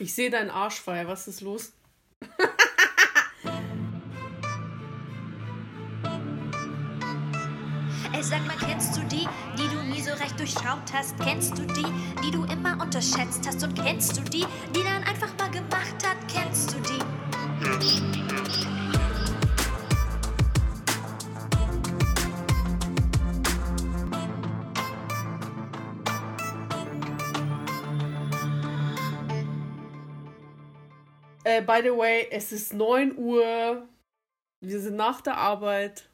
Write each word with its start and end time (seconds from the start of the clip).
Ich 0.00 0.14
sehe 0.14 0.30
deinen 0.30 0.50
Arschfeier. 0.50 1.08
Was 1.08 1.26
ist 1.26 1.40
los? 1.40 1.72
Ey, 8.12 8.22
sag 8.22 8.46
mal, 8.46 8.56
kennst 8.58 8.96
du 8.96 9.00
die, 9.02 9.28
die 9.56 9.68
du 9.68 9.82
nie 9.82 10.00
so 10.00 10.12
recht 10.12 10.38
durchschaut 10.38 10.92
hast? 10.92 11.18
Kennst 11.18 11.58
du 11.58 11.62
die, 11.62 11.86
die 12.24 12.30
du 12.30 12.44
immer 12.44 12.80
unterschätzt 12.80 13.44
hast? 13.46 13.62
Und 13.64 13.74
kennst 13.74 14.16
du 14.16 14.20
die, 14.22 14.46
die 14.74 14.82
dann 14.84 15.02
Äh, 31.58 31.62
by 31.62 31.80
the 31.82 31.96
way, 31.96 32.26
es 32.30 32.52
ist 32.52 32.72
9 32.72 33.16
Uhr. 33.16 33.86
Wir 34.60 34.80
sind 34.80 34.96
nach 34.96 35.20
der 35.20 35.36
Arbeit 35.36 36.08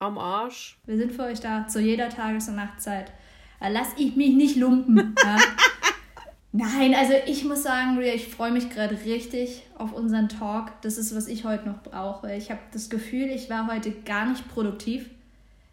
am 0.00 0.18
Arsch. 0.18 0.78
Wir 0.86 0.96
sind 0.96 1.12
für 1.12 1.22
euch 1.24 1.40
da 1.40 1.66
zu 1.66 1.80
jeder 1.80 2.08
Tages- 2.08 2.48
und 2.48 2.56
Nachtzeit. 2.56 3.12
Da 3.60 3.68
lass 3.68 3.88
ich 3.96 4.16
mich 4.16 4.34
nicht 4.34 4.56
lumpen. 4.56 5.14
Ja? 6.50 6.66
Nein, 6.78 6.94
also 6.94 7.12
ich 7.26 7.44
muss 7.44 7.62
sagen, 7.62 7.98
Ria, 7.98 8.14
ich 8.14 8.28
freue 8.28 8.50
mich 8.50 8.70
gerade 8.70 8.98
richtig 9.04 9.64
auf 9.76 9.92
unseren 9.92 10.30
Talk. 10.30 10.80
Das 10.80 10.96
ist, 10.96 11.14
was 11.14 11.28
ich 11.28 11.44
heute 11.44 11.68
noch 11.68 11.82
brauche. 11.82 12.34
Ich 12.34 12.50
habe 12.50 12.60
das 12.72 12.88
Gefühl, 12.88 13.28
ich 13.28 13.50
war 13.50 13.70
heute 13.70 13.92
gar 13.92 14.24
nicht 14.24 14.48
produktiv. 14.48 15.10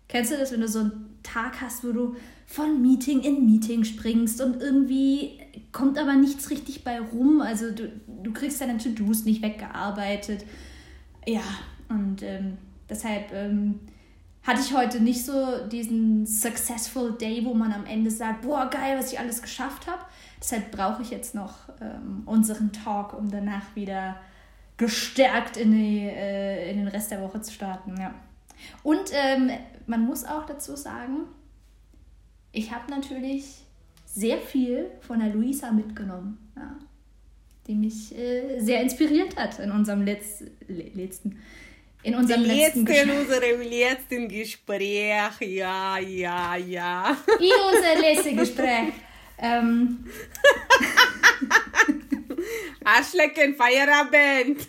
Kennst 0.09 0.34
du 0.34 0.38
das, 0.38 0.52
wenn 0.52 0.59
du 0.59 0.67
so 0.67 0.80
einen 0.80 1.15
Tag 1.26 1.62
hast, 1.62 1.84
wo 1.84 1.92
du 1.92 2.16
von 2.46 2.82
Meeting 2.82 3.22
in 3.22 3.46
Meeting 3.46 3.84
springst 3.84 4.42
und 4.42 4.62
irgendwie 4.62 5.40
kommt 5.72 5.98
aber 5.98 6.14
nichts 6.14 6.50
richtig 6.50 6.84
bei 6.84 7.00
rum? 7.00 7.42
Also 7.42 7.72
du, 7.72 7.92
du 8.24 8.32
kriegst 8.32 8.62
deine 8.62 8.78
To-Dos 8.78 9.26
nicht 9.26 9.42
weggearbeitet. 9.42 10.46
Ja, 11.28 11.44
und 11.90 12.23
ähm, 12.23 12.58
deshalb 12.90 13.34
ähm, 13.34 13.80
hatte 14.44 14.62
ich 14.62 14.76
heute 14.76 15.00
nicht 15.02 15.26
so 15.26 15.67
diesen 15.67 16.26
Successful 16.26 17.14
Day, 17.17 17.44
wo 17.44 17.54
man 17.54 17.73
am 17.73 17.86
Ende 17.86 18.12
sagt, 18.12 18.44
boah, 18.44 18.70
geil, 18.70 18.98
was 18.98 19.12
ich 19.12 19.20
alles 19.20 19.42
geschafft 19.42 19.88
habe. 19.88 20.02
Deshalb 20.39 20.72
brauche 20.72 21.02
ich 21.02 21.10
jetzt 21.10 21.34
noch 21.34 21.70
ähm, 21.82 22.23
unseren 22.26 22.72
Talk, 22.72 23.17
um 23.17 23.30
danach 23.30 23.76
wieder 23.76 24.17
gestärkt 24.78 25.58
in, 25.58 25.72
die, 25.72 26.02
äh, 26.02 26.70
in 26.70 26.78
den 26.78 26.88
Rest 26.88 27.10
der 27.12 27.22
Woche 27.22 27.42
zu 27.42 27.52
starten. 27.52 27.95
Ja. 28.00 28.14
Und 28.83 29.11
ähm, 29.13 29.52
man 29.88 30.05
muss 30.05 30.23
auch 30.25 30.45
dazu 30.45 30.75
sagen, 30.75 31.27
ich 32.52 32.71
habe 32.71 32.89
natürlich 32.89 33.66
sehr 34.05 34.38
viel 34.39 34.89
von 35.02 35.19
der 35.19 35.30
Luisa 35.30 35.71
mitgenommen, 35.71 36.38
ja, 36.55 36.75
die 37.67 37.75
mich 37.75 38.17
äh, 38.17 38.59
sehr 38.59 38.81
inspiriert 38.81 39.36
hat 39.36 39.59
in 39.59 39.71
unserem 39.71 40.03
Letz 40.03 40.43
letzten 40.67 41.39
in 42.03 42.13
unserem 42.13 42.45
Jetzt 42.45 42.75
letzten 42.75 42.80
in 42.80 42.86
Gespräch. 42.86 43.19
unserem 43.19 43.61
letzten 43.61 44.27
Gespräch, 44.30 45.41
ja, 45.41 45.97
ja, 45.97 46.55
ja. 46.55 47.17
In 47.39 47.52
unser 47.67 47.99
letztes 47.99 48.36
Gespräch. 48.38 48.93
Ähm, 49.39 50.05
Arschlecken, 52.83 53.55
Feierabend. 53.55 54.67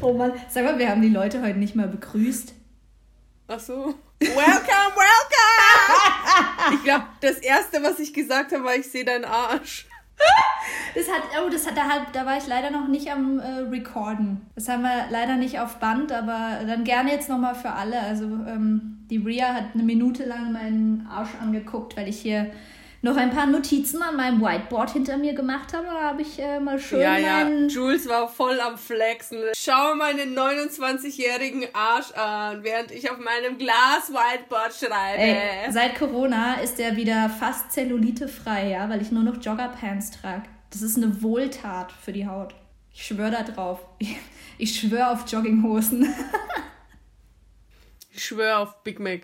Oh 0.00 0.12
Mann, 0.12 0.32
sag 0.48 0.64
mal, 0.64 0.78
wir 0.78 0.88
haben 0.88 1.02
die 1.02 1.08
Leute 1.08 1.42
heute 1.42 1.58
nicht 1.58 1.74
mal 1.74 1.88
begrüßt. 1.88 2.54
Ach 3.48 3.60
so. 3.60 3.94
Welcome, 4.20 4.92
welcome. 4.96 6.74
Ich 6.74 6.82
glaube, 6.82 7.04
das 7.20 7.38
erste, 7.38 7.82
was 7.82 7.98
ich 7.98 8.12
gesagt 8.12 8.52
habe, 8.52 8.64
war, 8.64 8.74
ich 8.74 8.90
sehe 8.90 9.04
deinen 9.04 9.24
Arsch. 9.24 9.86
Das 10.94 11.08
hat, 11.08 11.22
oh, 11.44 11.50
das 11.50 11.66
hat, 11.66 11.76
da, 11.76 12.06
da 12.12 12.24
war 12.24 12.38
ich 12.38 12.46
leider 12.46 12.70
noch 12.70 12.88
nicht 12.88 13.10
am 13.10 13.38
äh, 13.38 13.68
Recorden. 13.70 14.46
Das 14.54 14.68
haben 14.68 14.82
wir 14.82 15.06
leider 15.10 15.36
nicht 15.36 15.60
auf 15.60 15.76
Band, 15.76 16.10
aber 16.10 16.60
dann 16.66 16.84
gerne 16.84 17.12
jetzt 17.12 17.28
nochmal 17.28 17.54
für 17.54 17.70
alle. 17.70 18.00
Also 18.00 18.24
ähm, 18.24 19.04
die 19.10 19.18
Ria 19.18 19.52
hat 19.54 19.74
eine 19.74 19.82
Minute 19.82 20.24
lang 20.24 20.52
meinen 20.52 21.06
Arsch 21.10 21.34
angeguckt, 21.40 21.96
weil 21.96 22.08
ich 22.08 22.18
hier 22.18 22.50
noch 23.02 23.16
ein 23.16 23.30
paar 23.30 23.46
Notizen 23.46 24.02
an 24.02 24.16
meinem 24.16 24.40
Whiteboard 24.40 24.90
hinter 24.90 25.16
mir 25.16 25.34
gemacht 25.34 25.72
habe. 25.72 25.86
Da 25.86 26.02
habe 26.02 26.22
ich 26.22 26.38
äh, 26.38 26.58
mal 26.58 26.78
schön 26.78 27.00
Ja, 27.00 27.16
ja. 27.16 27.44
meinen... 27.44 27.68
Jules 27.68 28.08
war 28.08 28.28
voll 28.28 28.58
am 28.60 28.76
Flexen. 28.76 29.38
Schau 29.56 29.94
meinen 29.94 30.36
29-jährigen 30.36 31.66
Arsch 31.72 32.12
an, 32.12 32.62
während 32.62 32.90
ich 32.90 33.10
auf 33.10 33.18
meinem 33.18 33.58
Glas 33.58 34.10
Whiteboard 34.10 34.74
schreibe. 34.74 35.22
Ey, 35.22 35.70
seit 35.70 35.98
Corona 35.98 36.54
ist 36.54 36.80
er 36.80 36.96
wieder 36.96 37.30
fast 37.30 37.72
zellulitefrei, 37.72 38.70
ja, 38.70 38.88
weil 38.88 39.02
ich 39.02 39.12
nur 39.12 39.22
noch 39.22 39.40
Joggerpants 39.42 40.10
trage. 40.10 40.44
Das 40.70 40.82
ist 40.82 40.96
eine 40.96 41.22
Wohltat 41.22 41.92
für 41.92 42.12
die 42.12 42.26
Haut. 42.26 42.54
Ich 42.92 43.06
schwöre 43.06 43.30
da 43.30 43.42
drauf. 43.42 43.80
Ich, 44.58 44.72
ich 44.72 44.80
schwöre 44.80 45.10
auf 45.10 45.30
Jogginghosen. 45.30 46.12
Ich 48.10 48.24
schwöre 48.24 48.56
auf 48.56 48.82
Big 48.82 48.98
Mac. 48.98 49.20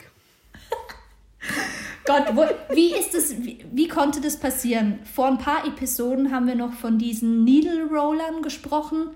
Gott, 2.04 2.24
wo, 2.34 2.44
wie 2.74 2.94
ist 2.94 3.14
das, 3.14 3.36
wie, 3.38 3.64
wie 3.70 3.88
konnte 3.88 4.20
das 4.20 4.36
passieren? 4.38 4.98
Vor 5.04 5.28
ein 5.28 5.38
paar 5.38 5.66
Episoden 5.66 6.32
haben 6.32 6.46
wir 6.46 6.56
noch 6.56 6.72
von 6.72 6.98
diesen 6.98 7.44
Needle 7.44 7.86
Rollern 7.86 8.42
gesprochen 8.42 9.10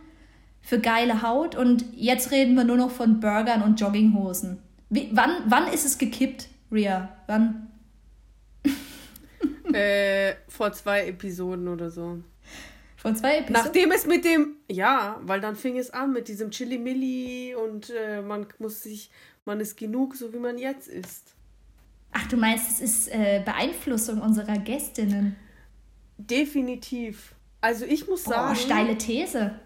für 0.63 0.79
geile 0.79 1.23
Haut 1.23 1.57
und 1.57 1.85
jetzt 1.95 2.31
reden 2.31 2.55
wir 2.55 2.65
nur 2.65 2.77
noch 2.77 2.91
von 2.91 3.21
Burgern 3.21 3.63
und 3.63 3.81
Jogginghosen. 3.81 4.59
Wie, 4.89 5.11
wann, 5.13 5.43
wann 5.47 5.73
ist 5.73 5.85
es 5.85 5.99
gekippt, 5.99 6.49
Ria? 6.71 7.17
Wann? 7.27 7.71
äh, 9.73 10.35
vor 10.49 10.73
zwei 10.73 11.07
Episoden 11.07 11.69
oder 11.69 11.91
so. 11.91 12.19
Vor 12.97 13.15
zwei 13.15 13.39
Episoden? 13.39 13.65
Nachdem 13.65 13.91
es 13.91 14.07
mit 14.07 14.25
dem, 14.25 14.57
ja, 14.69 15.21
weil 15.23 15.41
dann 15.41 15.57
fing 15.57 15.77
es 15.77 15.91
an 15.91 16.13
mit 16.13 16.29
diesem 16.29 16.51
Chili 16.51 16.79
Milli 16.79 17.55
und 17.55 17.91
äh, 17.91 18.23
man 18.23 18.47
muss 18.59 18.83
sich, 18.83 19.11
man 19.45 19.61
ist 19.61 19.77
genug, 19.77 20.15
so 20.15 20.33
wie 20.33 20.39
man 20.39 20.59
jetzt 20.59 20.89
ist. 20.89 21.36
Ach, 22.19 22.27
du 22.29 22.39
meinst, 22.39 22.71
es 22.71 22.81
ist 22.81 23.09
äh, 23.09 23.43
Beeinflussung 23.45 24.23
unserer 24.23 24.57
Gästinnen? 24.57 25.37
Definitiv. 26.17 27.35
Also 27.61 27.85
ich 27.85 28.09
muss 28.09 28.25
sagen. 28.25 28.53
Oh, 28.53 28.55
steile 28.55 28.97
These. 28.97 29.61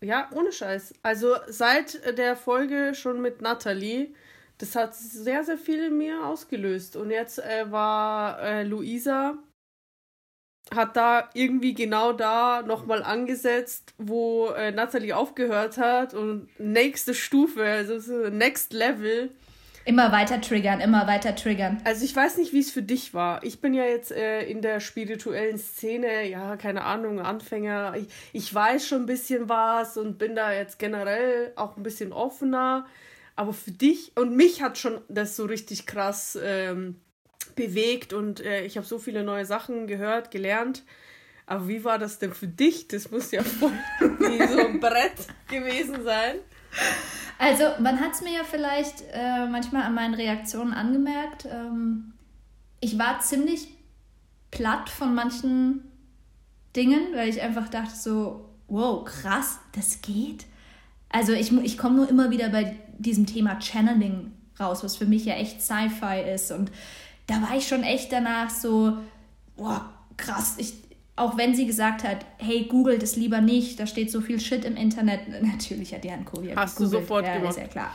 Ja, 0.00 0.30
ohne 0.34 0.50
Scheiß. 0.50 0.94
Also 1.02 1.36
seit 1.46 2.16
der 2.16 2.36
Folge 2.36 2.94
schon 2.94 3.20
mit 3.20 3.42
Natalie, 3.42 4.14
das 4.56 4.74
hat 4.76 4.94
sehr, 4.94 5.44
sehr 5.44 5.58
viel 5.58 5.84
in 5.84 5.98
mir 5.98 6.24
ausgelöst. 6.24 6.96
Und 6.96 7.10
jetzt 7.10 7.38
äh, 7.38 7.70
war 7.70 8.40
äh, 8.40 8.62
Luisa, 8.62 9.36
hat 10.74 10.96
da 10.96 11.28
irgendwie 11.34 11.74
genau 11.74 12.14
da 12.14 12.62
nochmal 12.62 13.02
angesetzt, 13.02 13.92
wo 13.98 14.48
äh, 14.56 14.72
Natalie 14.72 15.14
aufgehört 15.14 15.76
hat. 15.76 16.14
Und 16.14 16.48
nächste 16.58 17.12
Stufe, 17.12 17.62
also 17.62 17.98
so 17.98 18.30
Next 18.30 18.72
Level. 18.72 19.32
Immer 19.88 20.12
weiter 20.12 20.42
triggern, 20.42 20.80
immer 20.80 21.06
weiter 21.06 21.34
triggern. 21.34 21.80
Also 21.84 22.04
ich 22.04 22.14
weiß 22.14 22.36
nicht, 22.36 22.52
wie 22.52 22.60
es 22.60 22.70
für 22.70 22.82
dich 22.82 23.14
war. 23.14 23.42
Ich 23.42 23.62
bin 23.62 23.72
ja 23.72 23.84
jetzt 23.84 24.12
äh, 24.12 24.42
in 24.42 24.60
der 24.60 24.80
spirituellen 24.80 25.56
Szene, 25.56 26.28
ja, 26.28 26.58
keine 26.58 26.84
Ahnung, 26.84 27.20
Anfänger. 27.20 27.94
Ich, 27.96 28.08
ich 28.34 28.54
weiß 28.54 28.86
schon 28.86 29.04
ein 29.04 29.06
bisschen 29.06 29.48
was 29.48 29.96
und 29.96 30.18
bin 30.18 30.36
da 30.36 30.52
jetzt 30.52 30.78
generell 30.78 31.54
auch 31.56 31.78
ein 31.78 31.82
bisschen 31.82 32.12
offener. 32.12 32.84
Aber 33.34 33.54
für 33.54 33.70
dich 33.70 34.12
und 34.14 34.36
mich 34.36 34.60
hat 34.60 34.76
schon 34.76 35.00
das 35.08 35.36
so 35.36 35.46
richtig 35.46 35.86
krass 35.86 36.38
ähm, 36.42 36.96
bewegt 37.56 38.12
und 38.12 38.44
äh, 38.44 38.66
ich 38.66 38.76
habe 38.76 38.86
so 38.86 38.98
viele 38.98 39.24
neue 39.24 39.46
Sachen 39.46 39.86
gehört, 39.86 40.30
gelernt. 40.30 40.84
Aber 41.46 41.66
wie 41.66 41.82
war 41.82 41.98
das 41.98 42.18
denn 42.18 42.34
für 42.34 42.46
dich? 42.46 42.88
Das 42.88 43.10
muss 43.10 43.30
ja 43.30 43.42
voll 43.42 43.72
wie 44.00 44.46
so 44.48 44.66
ein 44.66 44.80
Brett 44.80 45.16
gewesen 45.48 46.04
sein. 46.04 46.34
Also, 47.38 47.64
man 47.78 48.00
hat 48.00 48.12
es 48.12 48.22
mir 48.22 48.32
ja 48.32 48.44
vielleicht 48.44 49.04
äh, 49.12 49.46
manchmal 49.46 49.84
an 49.84 49.94
meinen 49.94 50.14
Reaktionen 50.14 50.72
angemerkt. 50.72 51.46
Ähm, 51.46 52.14
ich 52.80 52.98
war 52.98 53.20
ziemlich 53.20 53.68
platt 54.50 54.88
von 54.88 55.14
manchen 55.14 55.82
Dingen, 56.74 57.00
weil 57.14 57.28
ich 57.28 57.40
einfach 57.40 57.68
dachte 57.68 57.94
so, 57.94 58.48
wow, 58.68 59.04
krass, 59.04 59.58
das 59.72 60.02
geht. 60.02 60.46
Also 61.08 61.32
ich, 61.32 61.52
ich 61.52 61.78
komme 61.78 61.96
nur 61.96 62.08
immer 62.08 62.30
wieder 62.30 62.50
bei 62.50 62.76
diesem 62.98 63.26
Thema 63.26 63.60
Channeling 63.60 64.32
raus, 64.60 64.84
was 64.84 64.96
für 64.96 65.06
mich 65.06 65.24
ja 65.24 65.34
echt 65.34 65.62
Sci-Fi 65.62 66.30
ist. 66.34 66.52
Und 66.52 66.70
da 67.26 67.42
war 67.42 67.56
ich 67.56 67.66
schon 67.66 67.82
echt 67.82 68.12
danach 68.12 68.50
so, 68.50 68.98
wow, 69.56 69.80
krass, 70.16 70.56
ich, 70.58 70.74
auch 71.18 71.36
wenn 71.36 71.54
sie 71.54 71.66
gesagt 71.66 72.04
hat, 72.04 72.24
hey, 72.38 72.66
google 72.68 72.98
das 72.98 73.16
lieber 73.16 73.40
nicht, 73.40 73.78
da 73.80 73.86
steht 73.86 74.10
so 74.10 74.20
viel 74.20 74.40
Shit 74.40 74.64
im 74.64 74.76
Internet. 74.76 75.20
Natürlich 75.42 75.94
hat 75.94 76.04
die 76.04 76.10
Herrn 76.10 76.24
Kobi 76.24 76.52
Hast 76.54 76.78
du 76.78 76.84
gegoogelt. 76.84 77.02
sofort 77.02 77.26
ja, 77.26 77.36
gemacht. 77.36 77.50
ist 77.50 77.58
ja 77.58 77.68
klar. 77.68 77.90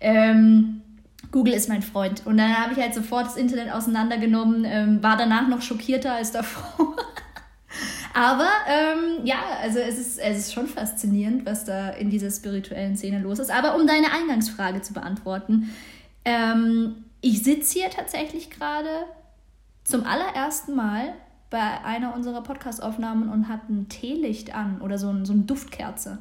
Ähm, 0.00 0.82
Google 1.30 1.54
ist 1.54 1.68
mein 1.68 1.82
Freund. 1.82 2.22
Und 2.26 2.38
dann 2.38 2.56
habe 2.56 2.72
ich 2.72 2.78
halt 2.78 2.94
sofort 2.94 3.26
das 3.26 3.36
Internet 3.36 3.72
auseinandergenommen, 3.72 4.64
ähm, 4.64 5.02
war 5.02 5.16
danach 5.16 5.48
noch 5.48 5.62
schockierter 5.62 6.12
als 6.14 6.32
davor. 6.32 6.96
Aber 8.14 8.48
ähm, 8.66 9.26
ja, 9.26 9.36
also 9.60 9.78
es 9.78 9.98
ist, 9.98 10.18
es 10.18 10.38
ist 10.38 10.54
schon 10.54 10.66
faszinierend, 10.66 11.44
was 11.44 11.64
da 11.64 11.90
in 11.90 12.08
dieser 12.08 12.30
spirituellen 12.30 12.96
Szene 12.96 13.18
los 13.18 13.38
ist. 13.38 13.50
Aber 13.50 13.76
um 13.76 13.86
deine 13.86 14.10
Eingangsfrage 14.10 14.80
zu 14.80 14.94
beantworten, 14.94 15.70
ähm, 16.24 17.04
ich 17.20 17.42
sitze 17.42 17.80
hier 17.80 17.90
tatsächlich 17.90 18.50
gerade 18.50 18.88
zum 19.84 20.04
allerersten 20.06 20.74
Mal 20.74 21.12
bei 21.50 21.80
einer 21.84 22.14
unserer 22.14 22.42
Podcast-Aufnahmen 22.42 23.28
und 23.28 23.48
hat 23.48 23.68
ein 23.68 23.88
Teelicht 23.88 24.54
an 24.54 24.80
oder 24.80 24.98
so, 24.98 25.08
ein, 25.08 25.24
so 25.24 25.32
eine 25.32 25.42
Duftkerze. 25.42 26.18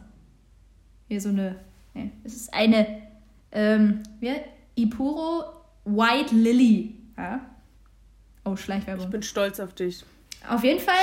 Hier 1.07 1.21
so 1.21 1.29
eine, 1.29 1.55
nee, 1.93 2.11
es 2.23 2.35
ist 2.35 2.53
eine, 2.53 2.87
ähm, 3.51 4.03
wie, 4.19 4.31
Ipuro 4.75 5.43
White 5.85 6.35
Lily. 6.35 6.95
Ja? 7.17 7.41
Oh, 8.43 8.55
Schleichwerbung. 8.55 9.05
Ich 9.05 9.11
bin 9.11 9.23
stolz 9.23 9.59
auf 9.59 9.73
dich. 9.73 10.03
Auf 10.47 10.63
jeden 10.63 10.79
Fall, 10.79 10.95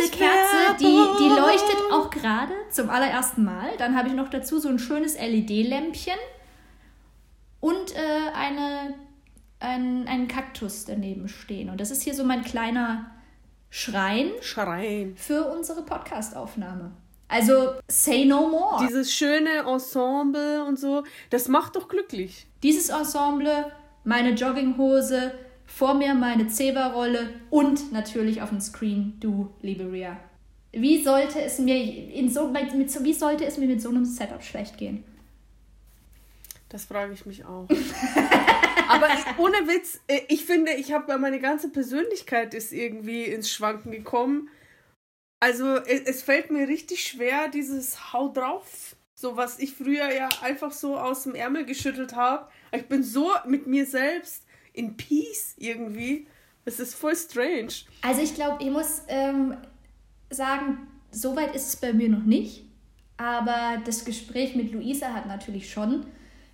diese 0.00 0.10
Kerze, 0.10 0.76
die, 0.80 0.84
die 0.84 1.28
leuchtet 1.28 1.76
auch 1.92 2.10
gerade 2.10 2.52
zum 2.70 2.90
allerersten 2.90 3.44
Mal. 3.44 3.76
Dann 3.78 3.96
habe 3.96 4.08
ich 4.08 4.14
noch 4.14 4.28
dazu 4.28 4.58
so 4.58 4.68
ein 4.68 4.80
schönes 4.80 5.16
LED-Lämpchen 5.16 6.18
und 7.60 7.94
äh, 7.94 8.32
eine, 8.34 8.94
ein, 9.60 10.08
einen 10.08 10.26
Kaktus 10.26 10.86
daneben 10.86 11.28
stehen. 11.28 11.70
Und 11.70 11.80
das 11.80 11.92
ist 11.92 12.02
hier 12.02 12.14
so 12.14 12.24
mein 12.24 12.42
kleiner 12.42 13.12
Schrein, 13.70 14.32
Schrein. 14.40 15.14
für 15.16 15.44
unsere 15.44 15.82
Podcast-Aufnahme. 15.82 16.90
Also, 17.28 17.74
say 17.88 18.24
no 18.24 18.48
more. 18.48 18.84
Dieses 18.84 19.14
schöne 19.14 19.60
Ensemble 19.60 20.64
und 20.64 20.78
so, 20.78 21.04
das 21.30 21.46
macht 21.46 21.76
doch 21.76 21.88
glücklich. 21.88 22.46
Dieses 22.64 22.88
Ensemble, 22.88 23.70
meine 24.02 24.30
Jogginghose, 24.30 25.32
vor 25.66 25.94
mir 25.94 26.14
meine 26.14 26.48
Zewa-Rolle 26.48 27.30
und 27.50 27.92
natürlich 27.92 28.42
auf 28.42 28.48
dem 28.48 28.60
Screen 28.60 29.16
du, 29.20 29.50
liebe 29.62 29.90
Ria. 29.90 30.16
Wie 30.72 31.02
sollte 31.02 31.40
es 31.40 31.60
mir 31.60 31.76
in 31.76 32.28
so, 32.28 32.48
mit, 32.48 32.90
so, 32.90 33.04
wie 33.04 33.14
sollte 33.14 33.44
es 33.44 33.56
mir 33.58 33.66
mit 33.66 33.80
so 33.80 33.88
einem 33.88 34.04
Setup 34.04 34.42
schlecht 34.42 34.76
gehen? 34.76 35.04
Das 36.68 36.84
frage 36.84 37.12
ich 37.12 37.26
mich 37.26 37.44
auch. 37.44 37.68
Aber 38.90 39.08
ohne 39.38 39.68
Witz, 39.68 40.00
äh, 40.08 40.22
ich 40.28 40.44
finde, 40.44 40.72
ich 40.72 40.92
habe 40.92 41.16
meine 41.18 41.40
ganze 41.40 41.70
Persönlichkeit 41.70 42.54
ist 42.54 42.72
irgendwie 42.72 43.24
ins 43.24 43.50
Schwanken 43.50 43.92
gekommen. 43.92 44.48
Also 45.38 45.76
es, 45.76 46.00
es 46.02 46.22
fällt 46.22 46.50
mir 46.50 46.68
richtig 46.68 47.04
schwer, 47.04 47.48
dieses 47.48 48.12
Hau 48.12 48.28
drauf, 48.28 48.96
so 49.14 49.36
was 49.36 49.58
ich 49.58 49.74
früher 49.74 50.12
ja 50.12 50.28
einfach 50.42 50.72
so 50.72 50.96
aus 50.98 51.22
dem 51.22 51.34
Ärmel 51.34 51.64
geschüttelt 51.64 52.14
habe. 52.14 52.48
Ich 52.72 52.86
bin 52.86 53.02
so 53.02 53.30
mit 53.46 53.66
mir 53.66 53.86
selbst 53.86 54.44
in 54.72 54.96
Peace 54.96 55.54
irgendwie. 55.56 56.26
Es 56.64 56.80
ist 56.80 56.94
voll 56.94 57.16
strange. 57.16 57.72
Also 58.02 58.20
ich 58.22 58.34
glaube, 58.34 58.62
ich 58.62 58.70
muss 58.70 59.02
ähm, 59.08 59.56
sagen, 60.30 60.88
so 61.10 61.36
weit 61.36 61.54
ist 61.54 61.68
es 61.68 61.76
bei 61.76 61.92
mir 61.92 62.08
noch 62.08 62.24
nicht. 62.24 62.64
Aber 63.16 63.82
das 63.84 64.04
Gespräch 64.04 64.54
mit 64.56 64.72
Luisa 64.72 65.12
hat 65.12 65.26
natürlich 65.26 65.70
schon 65.70 66.06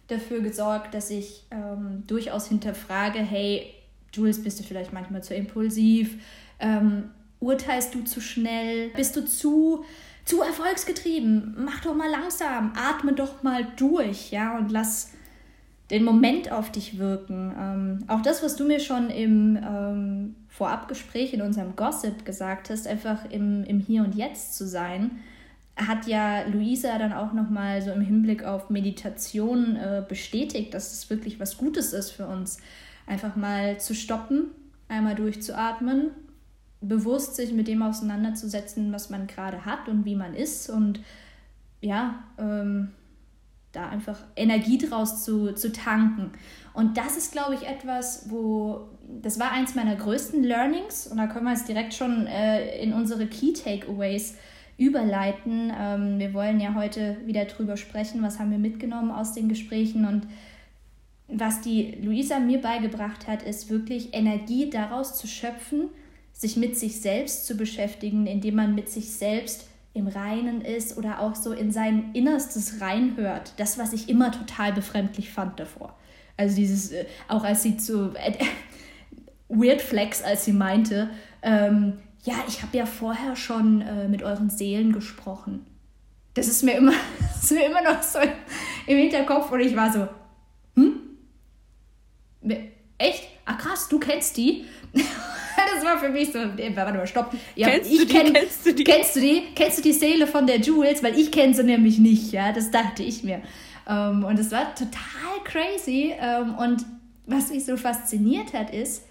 dafür 0.09 0.41
gesorgt, 0.41 0.95
dass 0.95 1.11
ich 1.11 1.45
ähm, 1.51 2.05
durchaus 2.07 2.49
hinterfrage, 2.49 3.19
hey, 3.19 3.73
Jules, 4.13 4.43
bist 4.43 4.59
du 4.61 4.65
vielleicht 4.65 4.93
manchmal 4.93 5.23
zu 5.23 5.35
impulsiv? 5.35 6.17
Ähm, 6.59 7.11
urteilst 7.41 7.95
du 7.95 8.03
zu 8.05 8.21
schnell? 8.21 8.91
Bist 8.91 9.17
du 9.17 9.25
zu, 9.25 9.85
zu 10.25 10.43
erfolgsgetrieben? 10.43 11.57
Mach 11.59 11.81
doch 11.81 11.95
mal 11.95 12.11
langsam, 12.11 12.73
atme 12.77 13.13
doch 13.13 13.43
mal 13.43 13.67
durch, 13.77 14.31
ja, 14.31 14.57
und 14.57 14.71
lass 14.71 15.13
den 15.91 16.05
Moment 16.05 16.51
auf 16.51 16.73
dich 16.73 16.99
wirken. 16.99 17.55
Ähm, 17.59 18.05
auch 18.09 18.23
das, 18.23 18.43
was 18.43 18.57
du 18.57 18.67
mir 18.67 18.81
schon 18.81 19.11
im 19.11 19.57
ähm, 19.57 20.35
Vorabgespräch 20.49 21.33
in 21.33 21.43
unserem 21.43 21.77
Gossip 21.77 22.25
gesagt 22.25 22.71
hast, 22.71 22.89
einfach 22.89 23.31
im, 23.31 23.65
im 23.65 23.79
Hier 23.79 24.03
und 24.03 24.15
Jetzt 24.15 24.57
zu 24.57 24.67
sein, 24.67 25.19
hat 25.77 26.07
ja 26.07 26.47
Luisa 26.47 26.99
dann 26.99 27.13
auch 27.13 27.33
nochmal 27.33 27.83
so 27.83 27.93
im 27.93 28.01
Hinblick 28.01 28.45
auf 28.45 28.71
Meditation 28.71 29.77
äh, 29.77 30.03
bestätigt, 30.09 30.73
dass 30.73 30.93
es 30.93 31.11
wirklich 31.11 31.39
was 31.39 31.59
Gutes 31.59 31.93
ist 31.93 32.11
für 32.11 32.27
uns, 32.27 32.59
einfach 33.07 33.37
mal 33.37 33.79
zu 33.79 33.95
stoppen, 33.95 34.47
einmal 34.89 35.15
durchzuatmen, 35.15 36.11
bewusst 36.81 37.37
sich 37.37 37.53
mit 37.53 37.69
dem 37.69 37.83
auseinanderzusetzen, 37.83 38.93
was 38.93 39.11
man 39.11 39.27
gerade 39.27 39.67
hat 39.67 39.89
und 39.89 40.05
wie 40.05 40.15
man 40.15 40.35
ist 40.35 40.71
und 40.71 41.01
ja, 41.81 42.25
ähm, 42.39 42.93
da 43.73 43.89
einfach 43.91 44.19
Energie 44.35 44.79
draus 44.79 45.23
zu, 45.23 45.53
zu 45.53 45.71
tanken. 45.71 46.33
Und 46.73 46.97
das 46.97 47.19
ist, 47.19 47.33
glaube 47.33 47.55
ich, 47.55 47.67
etwas, 47.67 48.31
wo, 48.31 48.89
das 49.23 49.39
war 49.39 49.53
eins 49.53 49.75
meiner 49.75 49.97
größten 49.97 50.43
Learnings 50.43 51.07
und 51.07 51.19
da 51.19 51.27
können 51.27 51.45
wir 51.45 51.53
jetzt 51.53 51.69
direkt 51.69 51.93
schon 51.93 52.27
äh, 52.27 52.83
in 52.83 52.95
unsere 52.95 53.27
Key 53.27 53.53
Takeaways 53.53 54.37
überleiten. 54.79 55.73
Ähm, 55.79 56.19
wir 56.19 56.35
wollen 56.35 56.61
ja 56.61 56.75
heute 56.75 57.17
wieder 57.25 57.45
drüber 57.47 57.77
sprechen, 57.77 58.23
was 58.23 58.39
haben 58.39 58.51
wir 58.51 58.59
mitgenommen 58.59 59.11
aus 59.11 59.33
den 59.33 59.49
Gesprächen 59.49 60.07
und 60.07 60.27
was 61.29 61.61
die 61.61 61.99
Luisa 62.03 62.39
mir 62.39 62.61
beigebracht 62.61 63.27
hat, 63.27 63.43
ist 63.43 63.69
wirklich 63.69 64.15
Energie 64.15 64.71
daraus 64.71 65.19
zu 65.19 65.27
schöpfen, 65.27 65.89
sich 66.33 66.57
mit 66.57 66.77
sich 66.79 67.01
selbst 67.01 67.47
zu 67.47 67.57
beschäftigen, 67.57 68.27
indem 68.27 68.57
man 68.57 68.75
mit 68.75 68.89
sich 68.89 69.11
selbst 69.11 69.67
im 69.95 70.07
Reinen 70.07 70.61
ist 70.61 70.97
oder 70.99 71.21
auch 71.21 71.35
so 71.35 71.53
in 71.53 71.73
sein 71.73 72.11
Innerstes 72.13 72.81
reinhört. 72.81 73.55
Das, 73.57 73.79
was 73.79 73.93
ich 73.93 74.09
immer 74.09 74.31
total 74.31 74.73
befremdlich 74.73 75.31
fand 75.31 75.59
davor. 75.59 75.97
Also 76.37 76.57
dieses, 76.57 76.93
äh, 76.93 77.07
auch 77.29 77.45
als 77.45 77.63
sie 77.63 77.79
zu 77.79 78.13
äh, 78.15 78.35
Weird 79.49 79.81
Flex, 79.81 80.23
als 80.23 80.45
sie 80.45 80.53
meinte, 80.53 81.09
ähm, 81.43 81.95
ja, 82.27 82.35
ich 82.49 82.61
habe 82.63 82.77
ja 82.77 82.87
vorher 82.87 83.37
schon 83.37 83.81
äh, 83.83 84.09
mit 84.09 84.23
euren 84.23 84.51
Seelen 84.51 84.93
gesprochen. 84.93 85.65
Das 86.35 86.49
ist 86.49 86.65
mir 86.65 86.73
immer, 86.73 86.93
ist 87.43 87.53
mir 87.53 87.67
immer 87.67 87.83
noch 87.83 88.03
so 88.03 88.19
im 88.87 88.97
Hinterkopf 88.97 89.51
und 89.53 89.61
ich 89.61 89.77
war 89.77 89.93
so, 89.93 90.09
hm? 90.75 91.01
Echt? 92.99 93.29
Ah 93.45 93.55
krass, 93.55 93.89
du 93.89 94.01
kennst 94.01 94.37
die? 94.37 94.65
das 94.93 95.85
war 95.85 95.99
für 95.99 96.09
mich 96.09 96.33
so, 96.33 96.41
warte 96.41 96.99
mal, 96.99 97.07
stopp. 97.07 97.33
Ja, 97.55 97.69
kennst, 97.69 97.91
ich 97.93 97.99
du 97.99 98.07
die, 98.07 98.13
kenn, 98.13 98.33
kennst 98.33 98.67
du 98.67 98.75
die? 98.75 98.85
Kennst 98.85 99.17
du 99.17 99.21
die? 99.21 99.43
Kennst 99.55 99.79
du 99.79 99.83
die 99.83 99.93
Seele 99.93 100.27
von 100.27 100.49
der 100.49 100.59
Jules? 100.59 101.05
Weil 101.05 101.17
ich 101.17 101.31
kenne 101.31 101.55
sie 101.55 101.63
nämlich 101.63 101.99
nicht, 101.99 102.33
ja, 102.33 102.53
das 102.53 102.73
dachte 102.73 103.05
ich 103.05 103.23
mir. 103.23 103.41
Ähm, 103.89 104.25
und 104.25 104.37
es 104.39 104.51
war 104.51 104.75
total 104.75 105.45
crazy. 105.45 106.13
Ähm, 106.19 106.57
und 106.57 106.85
was 107.27 107.51
mich 107.51 107.65
so 107.65 107.77
fasziniert 107.77 108.53
hat, 108.53 108.75
ist, 108.75 109.05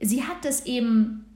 sie 0.00 0.22
hat 0.22 0.44
das 0.44 0.66
eben 0.66 1.31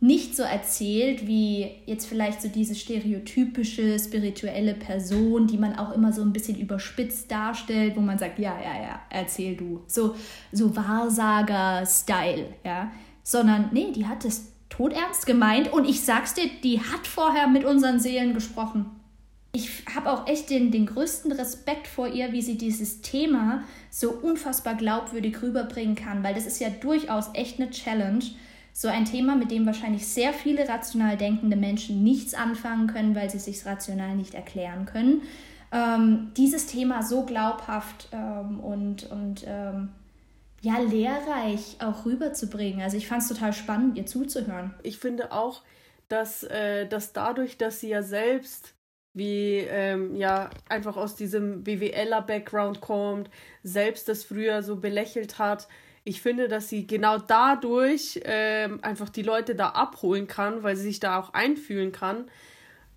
nicht 0.00 0.36
so 0.36 0.44
erzählt 0.44 1.26
wie 1.26 1.72
jetzt 1.86 2.06
vielleicht 2.06 2.40
so 2.40 2.48
diese 2.48 2.76
stereotypische 2.76 3.98
spirituelle 3.98 4.74
Person, 4.74 5.48
die 5.48 5.58
man 5.58 5.76
auch 5.76 5.92
immer 5.92 6.12
so 6.12 6.22
ein 6.22 6.32
bisschen 6.32 6.56
überspitzt 6.56 7.30
darstellt, 7.30 7.96
wo 7.96 8.00
man 8.00 8.18
sagt, 8.18 8.38
ja, 8.38 8.56
ja, 8.62 8.80
ja, 8.80 9.00
erzähl 9.10 9.56
du. 9.56 9.82
So, 9.88 10.14
so 10.52 10.76
Wahrsager-Style, 10.76 12.46
ja. 12.64 12.92
Sondern, 13.24 13.70
nee, 13.72 13.90
die 13.92 14.06
hat 14.06 14.24
es 14.24 14.52
todernst 14.68 15.26
gemeint 15.26 15.72
und 15.72 15.84
ich 15.84 16.04
sag's 16.04 16.34
dir, 16.34 16.48
die 16.62 16.80
hat 16.80 17.06
vorher 17.06 17.48
mit 17.48 17.64
unseren 17.64 17.98
Seelen 17.98 18.34
gesprochen. 18.34 18.86
Ich 19.52 19.82
habe 19.92 20.12
auch 20.12 20.28
echt 20.28 20.50
den, 20.50 20.70
den 20.70 20.86
größten 20.86 21.32
Respekt 21.32 21.88
vor 21.88 22.06
ihr, 22.06 22.32
wie 22.32 22.42
sie 22.42 22.56
dieses 22.56 23.00
Thema 23.00 23.64
so 23.90 24.10
unfassbar 24.10 24.76
glaubwürdig 24.76 25.42
rüberbringen 25.42 25.96
kann, 25.96 26.22
weil 26.22 26.34
das 26.34 26.46
ist 26.46 26.60
ja 26.60 26.68
durchaus 26.68 27.30
echt 27.32 27.58
eine 27.58 27.70
Challenge 27.70 28.24
so 28.78 28.86
ein 28.86 29.06
Thema, 29.06 29.34
mit 29.34 29.50
dem 29.50 29.66
wahrscheinlich 29.66 30.06
sehr 30.06 30.32
viele 30.32 30.68
rational 30.68 31.16
denkende 31.16 31.56
Menschen 31.56 32.04
nichts 32.04 32.32
anfangen 32.32 32.86
können, 32.86 33.16
weil 33.16 33.28
sie 33.28 33.40
sich 33.40 33.66
rational 33.66 34.14
nicht 34.14 34.34
erklären 34.34 34.86
können. 34.86 35.22
Ähm, 35.72 36.30
dieses 36.36 36.66
Thema 36.66 37.02
so 37.02 37.24
glaubhaft 37.24 38.08
ähm, 38.12 38.60
und, 38.60 39.10
und 39.10 39.44
ähm, 39.48 39.88
ja, 40.60 40.78
lehrreich 40.78 41.78
auch 41.80 42.06
rüberzubringen. 42.06 42.80
Also 42.80 42.96
ich 42.96 43.08
fand 43.08 43.22
es 43.22 43.28
total 43.28 43.52
spannend, 43.52 43.98
ihr 43.98 44.06
zuzuhören. 44.06 44.72
Ich 44.84 44.98
finde 44.98 45.32
auch, 45.32 45.62
dass, 46.06 46.44
äh, 46.44 46.86
dass 46.86 47.12
dadurch, 47.12 47.58
dass 47.58 47.80
sie 47.80 47.88
ja 47.88 48.04
selbst 48.04 48.74
wie 49.12 49.56
ähm, 49.68 50.14
ja 50.14 50.50
einfach 50.68 50.96
aus 50.96 51.16
diesem 51.16 51.64
BWLer-Background 51.64 52.80
kommt, 52.80 53.28
selbst 53.64 54.08
das 54.08 54.22
früher 54.22 54.62
so 54.62 54.76
belächelt 54.76 55.40
hat, 55.40 55.66
ich 56.04 56.22
finde, 56.22 56.48
dass 56.48 56.68
sie 56.68 56.86
genau 56.86 57.18
dadurch 57.18 58.20
ähm, 58.24 58.78
einfach 58.82 59.08
die 59.08 59.22
Leute 59.22 59.54
da 59.54 59.70
abholen 59.70 60.26
kann, 60.26 60.62
weil 60.62 60.76
sie 60.76 60.84
sich 60.84 61.00
da 61.00 61.18
auch 61.18 61.34
einfühlen 61.34 61.92
kann. 61.92 62.24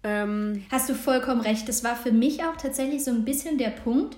Ähm, 0.03 0.65
Hast 0.71 0.89
du 0.89 0.95
vollkommen 0.95 1.41
recht. 1.41 1.67
Das 1.67 1.83
war 1.83 1.95
für 1.95 2.11
mich 2.11 2.43
auch 2.43 2.57
tatsächlich 2.57 3.03
so 3.03 3.11
ein 3.11 3.25
bisschen 3.25 3.57
der 3.57 3.69
Punkt, 3.69 4.17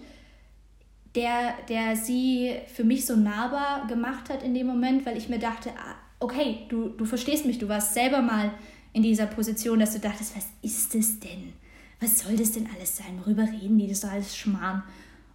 der, 1.15 1.53
der 1.69 1.95
sie 1.95 2.55
für 2.73 2.83
mich 2.83 3.05
so 3.05 3.15
nahbar 3.15 3.87
gemacht 3.87 4.29
hat 4.29 4.43
in 4.43 4.53
dem 4.53 4.67
Moment, 4.67 5.05
weil 5.05 5.17
ich 5.17 5.29
mir 5.29 5.39
dachte, 5.39 5.71
ah, 5.71 5.95
okay, 6.19 6.65
du, 6.69 6.89
du 6.89 7.05
verstehst 7.05 7.45
mich, 7.45 7.59
du 7.59 7.67
warst 7.67 7.93
selber 7.93 8.21
mal 8.21 8.51
in 8.93 9.03
dieser 9.03 9.25
Position, 9.25 9.79
dass 9.79 9.93
du 9.93 9.99
dachtest, 9.99 10.35
was 10.35 10.47
ist 10.61 10.95
das 10.95 11.19
denn? 11.19 11.53
Was 11.99 12.19
soll 12.19 12.35
das 12.35 12.51
denn 12.51 12.69
alles 12.75 12.97
sein? 12.97 13.19
Worüber 13.23 13.43
reden 13.43 13.77
die? 13.77 13.87
Das 13.87 13.97
ist 13.97 14.03
doch 14.03 14.11
alles 14.11 14.35
Schmarrn. 14.35 14.83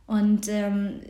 Und 0.06 0.48
ähm, 0.48 1.00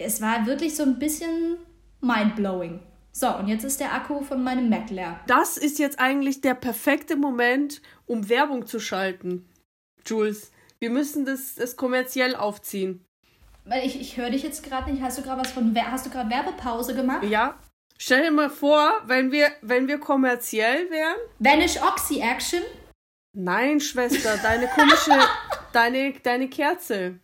es 0.00 0.20
war 0.20 0.46
wirklich 0.46 0.74
so 0.74 0.82
ein 0.82 0.98
bisschen 0.98 1.58
mindblowing. 2.00 2.80
So, 3.12 3.28
und 3.36 3.48
jetzt 3.48 3.64
ist 3.64 3.80
der 3.80 3.92
Akku 3.92 4.22
von 4.22 4.42
meinem 4.42 4.68
Mac 4.68 4.88
leer. 4.90 5.20
Das 5.26 5.56
ist 5.56 5.78
jetzt 5.78 5.98
eigentlich 5.98 6.40
der 6.40 6.54
perfekte 6.54 7.16
Moment, 7.16 7.82
um 8.06 8.28
Werbung 8.28 8.66
zu 8.66 8.80
schalten. 8.80 9.48
Jules, 10.06 10.52
wir 10.78 10.90
müssen 10.90 11.24
das, 11.24 11.56
das 11.56 11.76
kommerziell 11.76 12.34
aufziehen. 12.34 13.04
Weil 13.64 13.86
ich, 13.86 14.00
ich 14.00 14.16
höre 14.16 14.30
dich 14.30 14.42
jetzt 14.42 14.62
gerade 14.62 14.90
nicht. 14.90 15.02
Hast 15.02 15.18
du 15.18 15.22
gerade 15.22 15.42
was 15.42 15.52
von 15.52 15.76
hast 15.76 16.06
du 16.06 16.10
gerade 16.10 16.30
Werbepause 16.30 16.94
gemacht? 16.94 17.24
Ja. 17.24 17.58
Stell 17.98 18.22
dir 18.22 18.30
mal 18.30 18.48
vor, 18.48 18.90
wenn 19.04 19.30
wir, 19.30 19.48
wenn 19.60 19.86
wir 19.86 19.98
kommerziell 19.98 20.88
wären. 20.88 21.16
Wenn 21.38 21.60
ich 21.60 21.82
Oxy-Action? 21.82 22.62
Nein, 23.36 23.80
Schwester, 23.80 24.38
deine 24.42 24.66
komische, 24.68 25.12
deine, 25.74 26.14
deine 26.22 26.48
Kerze. 26.48 27.20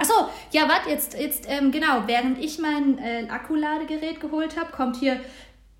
Achso, 0.00 0.30
ja, 0.50 0.66
warte, 0.66 0.88
jetzt, 0.88 1.12
jetzt, 1.12 1.44
ähm, 1.46 1.70
genau, 1.70 2.04
während 2.06 2.38
ich 2.38 2.58
mein 2.58 2.98
äh, 2.98 3.26
Akkuladegerät 3.28 4.18
geholt 4.18 4.58
habe, 4.58 4.72
kommt 4.72 4.96
hier 4.96 5.20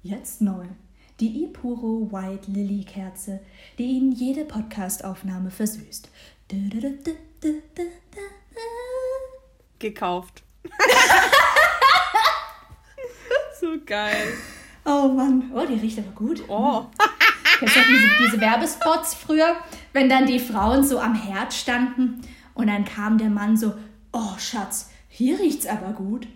jetzt 0.03 0.43
neu 0.43 0.67
die 1.21 1.45
Ipuro 1.45 2.09
White 2.11 2.51
Lily 2.51 2.85
Kerze, 2.85 3.41
die 3.79 3.85
Ihnen 3.85 4.11
jede 4.13 4.45
Podcastaufnahme 4.45 5.51
versüßt. 5.51 6.09
Gekauft. 9.79 10.43
so 13.61 13.77
geil. 13.85 14.33
Oh 14.85 15.09
Mann. 15.09 15.51
Oh, 15.55 15.67
die 15.67 15.75
riecht 15.75 15.99
aber 15.99 16.13
gut. 16.13 16.43
Oh. 16.49 16.87
Kennst 17.59 17.77
du 17.77 17.81
diese, 17.81 18.09
diese 18.25 18.41
Werbespots 18.41 19.15
früher, 19.15 19.57
wenn 19.93 20.09
dann 20.09 20.27
die 20.27 20.39
Frauen 20.39 20.83
so 20.83 20.99
am 20.99 21.15
Herd 21.15 21.53
standen 21.53 22.23
und 22.55 22.69
dann 22.69 22.87
kam 22.87 23.19
der 23.19 23.29
Mann 23.29 23.59
so, 23.59 23.75
oh 24.13 24.39
Schatz, 24.39 24.91
hier 25.09 25.39
riecht's 25.39 25.67
aber 25.67 25.93
gut. 25.93 26.27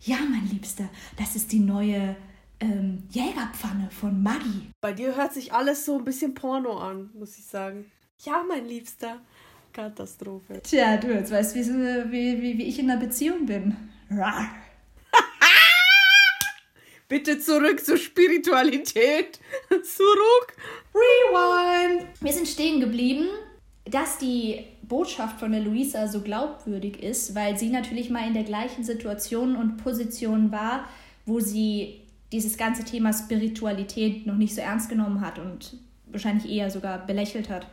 Ja, 0.00 0.18
mein 0.18 0.48
Liebster, 0.48 0.88
das 1.16 1.34
ist 1.34 1.50
die 1.52 1.58
neue 1.58 2.16
ähm, 2.60 3.04
Jägerpfanne 3.10 3.90
von 3.90 4.22
Maggi. 4.22 4.70
Bei 4.80 4.92
dir 4.92 5.16
hört 5.16 5.32
sich 5.32 5.52
alles 5.52 5.84
so 5.84 5.98
ein 5.98 6.04
bisschen 6.04 6.34
Porno 6.34 6.78
an, 6.78 7.10
muss 7.14 7.38
ich 7.38 7.44
sagen. 7.44 7.90
Ja, 8.24 8.44
mein 8.46 8.66
Liebster. 8.66 9.20
Katastrophe. 9.72 10.60
Tja, 10.62 10.96
du 10.96 11.12
jetzt 11.12 11.30
weißt, 11.30 11.54
wie, 11.54 11.66
wie, 12.10 12.42
wie, 12.42 12.58
wie 12.58 12.64
ich 12.64 12.78
in 12.78 12.90
einer 12.90 13.00
Beziehung 13.00 13.46
bin. 13.46 13.76
Rar. 14.10 14.48
Bitte 17.08 17.38
zurück 17.38 17.84
zur 17.84 17.96
Spiritualität. 17.96 19.38
zurück. 19.68 20.56
Rewind. 20.94 22.06
Wir 22.20 22.32
sind 22.32 22.48
stehen 22.48 22.80
geblieben, 22.80 23.28
dass 23.84 24.18
die 24.18 24.64
Botschaft 24.88 25.38
von 25.38 25.52
der 25.52 25.60
Luisa 25.60 26.08
so 26.08 26.20
glaubwürdig 26.22 27.02
ist, 27.02 27.34
weil 27.34 27.58
sie 27.58 27.68
natürlich 27.68 28.10
mal 28.10 28.26
in 28.26 28.34
der 28.34 28.44
gleichen 28.44 28.84
Situation 28.84 29.56
und 29.56 29.76
Position 29.76 30.50
war, 30.50 30.88
wo 31.26 31.40
sie 31.40 32.00
dieses 32.32 32.56
ganze 32.56 32.84
Thema 32.84 33.12
Spiritualität 33.12 34.26
noch 34.26 34.36
nicht 34.36 34.54
so 34.54 34.60
ernst 34.60 34.88
genommen 34.88 35.20
hat 35.20 35.38
und 35.38 35.76
wahrscheinlich 36.06 36.50
eher 36.50 36.70
sogar 36.70 37.06
belächelt 37.06 37.48
hat. 37.48 37.66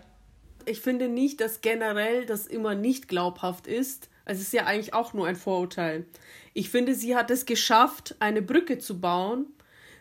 Ich 0.65 0.81
finde 0.81 1.09
nicht, 1.09 1.41
dass 1.41 1.61
generell 1.61 2.25
das 2.25 2.47
immer 2.47 2.75
nicht 2.75 3.07
glaubhaft 3.07 3.67
ist. 3.67 4.09
Es 4.25 4.41
ist 4.41 4.53
ja 4.53 4.65
eigentlich 4.65 4.93
auch 4.93 5.13
nur 5.13 5.27
ein 5.27 5.35
Vorurteil. 5.35 6.05
Ich 6.53 6.69
finde, 6.69 6.95
sie 6.95 7.15
hat 7.15 7.29
es 7.29 7.45
geschafft, 7.45 8.15
eine 8.19 8.41
Brücke 8.41 8.79
zu 8.79 8.99
bauen 8.99 9.45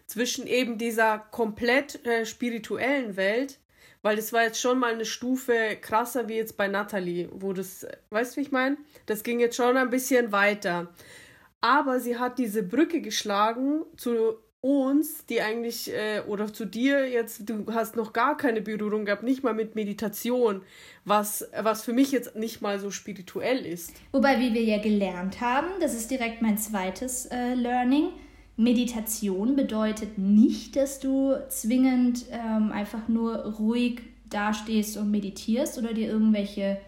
zwischen 0.06 0.46
eben 0.46 0.78
dieser 0.78 1.18
komplett 1.18 2.04
äh, 2.06 2.24
spirituellen 2.24 3.16
Welt, 3.16 3.58
weil 4.04 4.16
das 4.16 4.34
war 4.34 4.42
jetzt 4.42 4.60
schon 4.60 4.78
mal 4.78 4.92
eine 4.92 5.06
Stufe 5.06 5.78
krasser 5.80 6.28
wie 6.28 6.34
jetzt 6.34 6.58
bei 6.58 6.68
Natalie, 6.68 7.30
wo 7.32 7.54
das, 7.54 7.86
weißt 8.10 8.36
du, 8.36 8.36
wie 8.36 8.44
ich 8.44 8.52
meine? 8.52 8.76
Das 9.06 9.22
ging 9.22 9.40
jetzt 9.40 9.56
schon 9.56 9.78
ein 9.78 9.88
bisschen 9.88 10.30
weiter. 10.30 10.92
Aber 11.62 11.98
sie 12.00 12.18
hat 12.18 12.38
diese 12.38 12.62
Brücke 12.62 13.00
geschlagen 13.00 13.82
zu 13.96 14.34
uns, 14.60 15.24
die 15.24 15.40
eigentlich, 15.40 15.90
äh, 15.90 16.20
oder 16.26 16.52
zu 16.52 16.66
dir 16.66 17.08
jetzt, 17.08 17.48
du 17.48 17.64
hast 17.72 17.96
noch 17.96 18.12
gar 18.12 18.36
keine 18.36 18.60
Berührung 18.60 19.06
gehabt, 19.06 19.22
nicht 19.22 19.42
mal 19.42 19.54
mit 19.54 19.74
Meditation, 19.74 20.60
was, 21.06 21.48
was 21.58 21.82
für 21.82 21.94
mich 21.94 22.12
jetzt 22.12 22.36
nicht 22.36 22.60
mal 22.60 22.78
so 22.78 22.90
spirituell 22.90 23.64
ist. 23.64 23.94
Wobei, 24.12 24.38
wie 24.38 24.52
wir 24.52 24.64
ja 24.64 24.82
gelernt 24.82 25.40
haben, 25.40 25.68
das 25.80 25.94
ist 25.94 26.10
direkt 26.10 26.42
mein 26.42 26.58
zweites 26.58 27.24
äh, 27.26 27.54
Learning, 27.54 28.10
Meditation 28.56 29.56
bedeutet 29.56 30.16
nicht, 30.18 30.76
dass 30.76 31.00
du 31.00 31.34
zwingend 31.48 32.26
ähm, 32.30 32.70
einfach 32.70 33.08
nur 33.08 33.36
ruhig 33.56 34.02
dastehst 34.30 34.96
und 34.96 35.10
meditierst 35.10 35.78
oder 35.78 35.92
dir 35.92 36.08
irgendwelche 36.08 36.78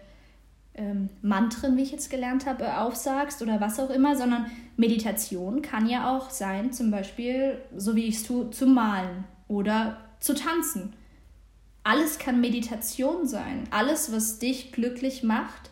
ähm, 0.75 1.09
Mantren, 1.21 1.75
wie 1.75 1.81
ich 1.81 1.91
jetzt 1.91 2.09
gelernt 2.09 2.45
habe, 2.45 2.63
äh, 2.63 2.71
aufsagst 2.71 3.41
oder 3.41 3.59
was 3.59 3.79
auch 3.79 3.89
immer, 3.89 4.15
sondern 4.15 4.45
Meditation 4.77 5.61
kann 5.61 5.89
ja 5.89 6.15
auch 6.15 6.29
sein, 6.29 6.71
zum 6.71 6.91
Beispiel, 6.91 7.57
so 7.75 7.95
wie 7.95 8.05
ich 8.05 8.15
es 8.15 8.23
tue, 8.23 8.49
zu 8.51 8.67
malen 8.67 9.25
oder 9.47 9.97
zu 10.19 10.35
tanzen. 10.35 10.93
Alles 11.83 12.19
kann 12.19 12.41
Meditation 12.41 13.27
sein. 13.27 13.63
Alles, 13.71 14.11
was 14.11 14.39
dich 14.39 14.71
glücklich 14.71 15.23
macht 15.23 15.71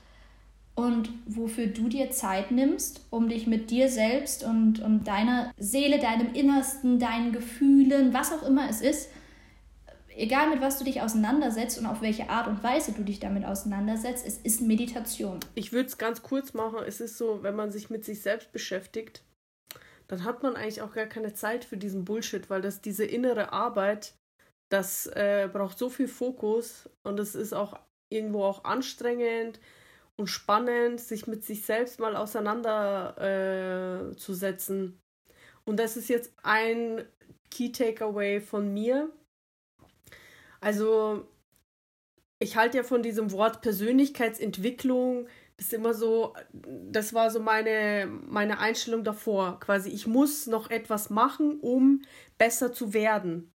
und 0.75 1.09
wofür 1.25 1.67
du 1.67 1.87
dir 1.87 2.11
Zeit 2.11 2.51
nimmst, 2.51 3.05
um 3.09 3.29
dich 3.29 3.47
mit 3.47 3.71
dir 3.71 3.89
selbst 3.89 4.43
und, 4.43 4.81
und 4.81 5.05
deiner 5.05 5.53
Seele, 5.57 5.99
deinem 5.99 6.33
Innersten, 6.33 6.99
deinen 6.99 7.31
Gefühlen, 7.31 8.13
was 8.13 8.33
auch 8.33 8.43
immer 8.43 8.69
es 8.69 8.81
ist, 8.81 9.09
egal 10.15 10.49
mit 10.49 10.61
was 10.61 10.77
du 10.77 10.83
dich 10.83 11.01
auseinandersetzt 11.01 11.79
und 11.79 11.85
auf 11.85 12.01
welche 12.01 12.29
Art 12.29 12.47
und 12.47 12.61
Weise 12.61 12.91
du 12.91 13.03
dich 13.03 13.19
damit 13.19 13.45
auseinandersetzt, 13.45 14.25
es 14.27 14.37
ist 14.37 14.61
Meditation. 14.61 15.39
Ich 15.55 15.71
würde 15.71 15.87
es 15.87 15.97
ganz 15.97 16.21
kurz 16.23 16.53
machen. 16.53 16.79
Es 16.85 16.99
ist 16.99 17.17
so, 17.17 17.41
wenn 17.41 17.55
man 17.55 17.71
sich 17.71 17.89
mit 17.89 18.03
sich 18.03 18.21
selbst 18.21 18.51
beschäftigt, 18.51 19.23
dann 20.07 20.25
hat 20.25 20.43
man 20.43 20.55
eigentlich 20.55 20.81
auch 20.81 20.93
gar 20.93 21.07
keine 21.07 21.33
Zeit 21.33 21.65
für 21.65 21.77
diesen 21.77 22.05
Bullshit, 22.05 22.49
weil 22.49 22.61
das 22.61 22.81
diese 22.81 23.05
innere 23.05 23.53
Arbeit, 23.53 24.13
das 24.69 25.07
äh, 25.07 25.49
braucht 25.51 25.77
so 25.77 25.89
viel 25.89 26.07
Fokus 26.07 26.89
und 27.03 27.19
es 27.19 27.33
ist 27.33 27.53
auch 27.53 27.79
irgendwo 28.09 28.43
auch 28.43 28.65
anstrengend 28.65 29.59
und 30.17 30.27
spannend, 30.27 31.01
sich 31.01 31.27
mit 31.27 31.43
sich 31.43 31.65
selbst 31.65 31.99
mal 31.99 32.15
auseinanderzusetzen. 32.15 34.87
Äh, 34.87 34.91
und 35.65 35.77
das 35.79 35.97
ist 35.97 36.07
jetzt 36.09 36.31
ein 36.43 37.03
Key 37.49 37.71
Takeaway 37.71 38.39
von 38.39 38.71
mir 38.73 39.11
also, 40.65 41.27
ich 42.39 42.57
halte 42.57 42.77
ja 42.77 42.83
von 42.83 43.03
diesem 43.03 43.31
Wort 43.31 43.61
Persönlichkeitsentwicklung, 43.61 45.27
das 45.57 45.67
ist 45.67 45.73
immer 45.73 45.93
so, 45.93 46.33
das 46.53 47.13
war 47.13 47.29
so 47.29 47.39
meine, 47.39 48.07
meine 48.07 48.57
Einstellung 48.57 49.03
davor. 49.03 49.59
Quasi, 49.59 49.91
ich 49.91 50.07
muss 50.07 50.47
noch 50.47 50.71
etwas 50.71 51.11
machen, 51.11 51.59
um 51.59 52.01
besser 52.39 52.73
zu 52.73 52.95
werden. 52.95 53.53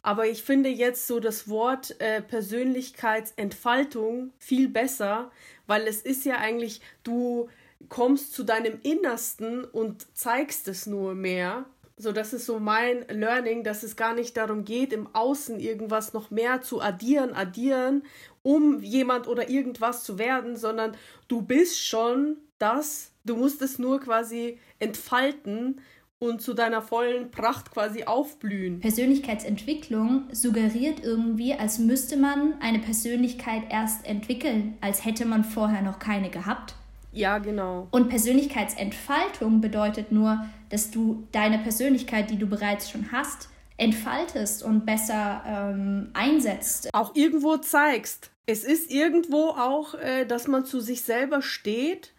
Aber 0.00 0.28
ich 0.28 0.44
finde 0.44 0.68
jetzt 0.68 1.08
so 1.08 1.18
das 1.18 1.48
Wort 1.48 2.00
äh, 2.00 2.22
Persönlichkeitsentfaltung 2.22 4.32
viel 4.38 4.68
besser, 4.68 5.32
weil 5.66 5.86
es 5.86 6.02
ist 6.02 6.24
ja 6.24 6.36
eigentlich, 6.38 6.80
du 7.02 7.48
kommst 7.88 8.32
zu 8.34 8.44
deinem 8.44 8.78
Innersten 8.82 9.64
und 9.64 10.06
zeigst 10.16 10.68
es 10.68 10.86
nur 10.86 11.14
mehr. 11.14 11.66
So, 11.96 12.10
das 12.12 12.32
ist 12.32 12.46
so 12.46 12.58
mein 12.58 13.06
Learning, 13.08 13.64
dass 13.64 13.82
es 13.82 13.96
gar 13.96 14.14
nicht 14.14 14.36
darum 14.36 14.64
geht, 14.64 14.92
im 14.92 15.14
Außen 15.14 15.60
irgendwas 15.60 16.12
noch 16.12 16.30
mehr 16.30 16.62
zu 16.62 16.80
addieren, 16.80 17.34
addieren, 17.34 18.02
um 18.42 18.80
jemand 18.80 19.28
oder 19.28 19.48
irgendwas 19.50 20.02
zu 20.02 20.18
werden, 20.18 20.56
sondern 20.56 20.96
du 21.28 21.42
bist 21.42 21.78
schon 21.78 22.38
das, 22.58 23.12
du 23.24 23.36
musst 23.36 23.62
es 23.62 23.78
nur 23.78 24.00
quasi 24.00 24.58
entfalten 24.78 25.80
und 26.22 26.40
zu 26.40 26.54
deiner 26.54 26.82
vollen 26.82 27.32
Pracht 27.32 27.72
quasi 27.72 28.04
aufblühen. 28.04 28.78
Persönlichkeitsentwicklung 28.78 30.28
suggeriert 30.30 31.02
irgendwie, 31.02 31.52
als 31.52 31.80
müsste 31.80 32.16
man 32.16 32.54
eine 32.60 32.78
Persönlichkeit 32.78 33.64
erst 33.70 34.06
entwickeln, 34.06 34.78
als 34.80 35.04
hätte 35.04 35.26
man 35.26 35.42
vorher 35.42 35.82
noch 35.82 35.98
keine 35.98 36.30
gehabt. 36.30 36.76
Ja, 37.10 37.38
genau. 37.38 37.88
Und 37.90 38.08
Persönlichkeitsentfaltung 38.08 39.60
bedeutet 39.60 40.12
nur, 40.12 40.46
dass 40.68 40.92
du 40.92 41.26
deine 41.32 41.58
Persönlichkeit, 41.58 42.30
die 42.30 42.38
du 42.38 42.46
bereits 42.46 42.88
schon 42.88 43.10
hast, 43.10 43.48
entfaltest 43.76 44.62
und 44.62 44.86
besser 44.86 45.42
ähm, 45.44 46.10
einsetzt. 46.12 46.88
Auch 46.94 47.16
irgendwo 47.16 47.56
zeigst. 47.56 48.30
Es 48.46 48.62
ist 48.62 48.92
irgendwo 48.92 49.48
auch, 49.48 49.94
äh, 49.94 50.24
dass 50.24 50.46
man 50.46 50.64
zu 50.66 50.78
sich 50.78 51.02
selber 51.02 51.42
steht 51.42 52.12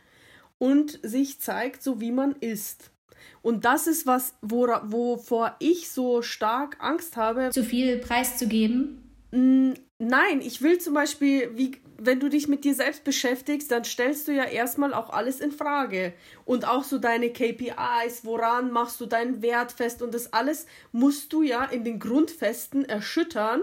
und 0.59 0.99
sich 1.03 1.39
zeigt, 1.39 1.81
so 1.83 2.01
wie 2.01 2.11
man 2.11 2.33
ist. 2.33 2.91
Und 3.41 3.65
das 3.65 3.87
ist 3.87 4.05
was, 4.05 4.35
wovor 4.41 5.55
ich 5.59 5.91
so 5.91 6.21
stark 6.21 6.77
Angst 6.79 7.17
habe. 7.17 7.49
Zu 7.51 7.63
viel 7.63 7.97
preiszugeben? 7.97 8.99
Nein, 9.31 10.41
ich 10.41 10.61
will 10.61 10.77
zum 10.79 10.93
Beispiel, 10.93 11.51
wie, 11.55 11.77
wenn 11.97 12.19
du 12.19 12.29
dich 12.29 12.47
mit 12.47 12.65
dir 12.65 12.75
selbst 12.75 13.03
beschäftigst, 13.03 13.71
dann 13.71 13.83
stellst 13.83 14.27
du 14.27 14.31
ja 14.31 14.43
erstmal 14.43 14.93
auch 14.93 15.09
alles 15.09 15.39
in 15.39 15.51
Frage. 15.51 16.13
Und 16.45 16.67
auch 16.67 16.83
so 16.83 16.99
deine 16.99 17.31
KPIs, 17.31 18.23
woran 18.23 18.71
machst 18.71 18.99
du 19.01 19.05
deinen 19.05 19.41
Wert 19.41 19.71
fest 19.71 20.01
und 20.01 20.13
das 20.13 20.33
alles 20.33 20.67
musst 20.91 21.33
du 21.33 21.41
ja 21.41 21.63
in 21.65 21.83
den 21.83 21.99
Grundfesten 21.99 22.85
erschüttern, 22.85 23.61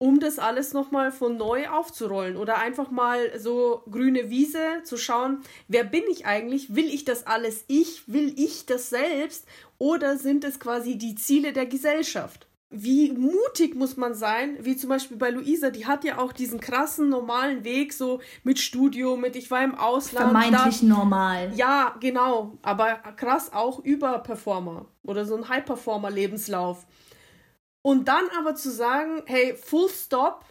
um 0.00 0.18
das 0.18 0.38
alles 0.38 0.72
nochmal 0.72 1.12
von 1.12 1.36
neu 1.36 1.68
aufzurollen. 1.68 2.38
Oder 2.38 2.56
einfach 2.58 2.90
mal 2.90 3.38
so 3.38 3.82
grüne 3.90 4.30
Wiese 4.30 4.82
zu 4.82 4.96
schauen, 4.96 5.42
wer 5.68 5.84
bin 5.84 6.04
ich 6.10 6.24
eigentlich? 6.24 6.74
Will 6.74 6.86
ich 6.86 7.04
das 7.04 7.26
alles 7.26 7.64
ich? 7.68 8.10
Will 8.10 8.32
ich 8.38 8.64
das 8.64 8.88
selbst? 8.88 9.46
Oder 9.76 10.16
sind 10.16 10.42
es 10.44 10.58
quasi 10.58 10.96
die 10.96 11.16
Ziele 11.16 11.52
der 11.52 11.66
Gesellschaft? 11.66 12.46
wie 12.72 13.10
mutig 13.10 13.74
muss 13.74 13.96
man 13.96 14.14
sein, 14.14 14.56
wie 14.60 14.76
zum 14.76 14.90
Beispiel 14.90 15.16
bei 15.16 15.30
Luisa, 15.30 15.70
die 15.70 15.86
hat 15.86 16.04
ja 16.04 16.18
auch 16.18 16.32
diesen 16.32 16.60
krassen 16.60 17.08
normalen 17.08 17.64
Weg, 17.64 17.92
so 17.92 18.20
mit 18.44 18.60
Studium, 18.60 19.20
mit 19.20 19.34
ich 19.34 19.50
war 19.50 19.64
im 19.64 19.74
Ausland. 19.74 20.30
Vermeintlich 20.30 20.78
da, 20.78 20.86
normal. 20.86 21.52
Ja, 21.56 21.96
genau, 21.98 22.58
aber 22.62 22.94
krass 23.16 23.52
auch 23.52 23.80
Überperformer 23.80 24.86
oder 25.02 25.24
so 25.24 25.34
ein 25.34 25.48
High-Performer-Lebenslauf. 25.48 26.86
Und 27.82 28.08
dann 28.08 28.28
aber 28.38 28.54
zu 28.54 28.70
sagen, 28.70 29.22
hey, 29.26 29.56
full 29.56 29.88
stop, 29.88 30.44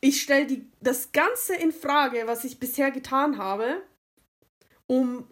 ich 0.00 0.22
stelle 0.22 0.62
das 0.80 1.12
Ganze 1.12 1.54
in 1.54 1.72
Frage, 1.72 2.24
was 2.26 2.44
ich 2.44 2.60
bisher 2.60 2.90
getan 2.90 3.38
habe, 3.38 3.82
um 4.86 5.26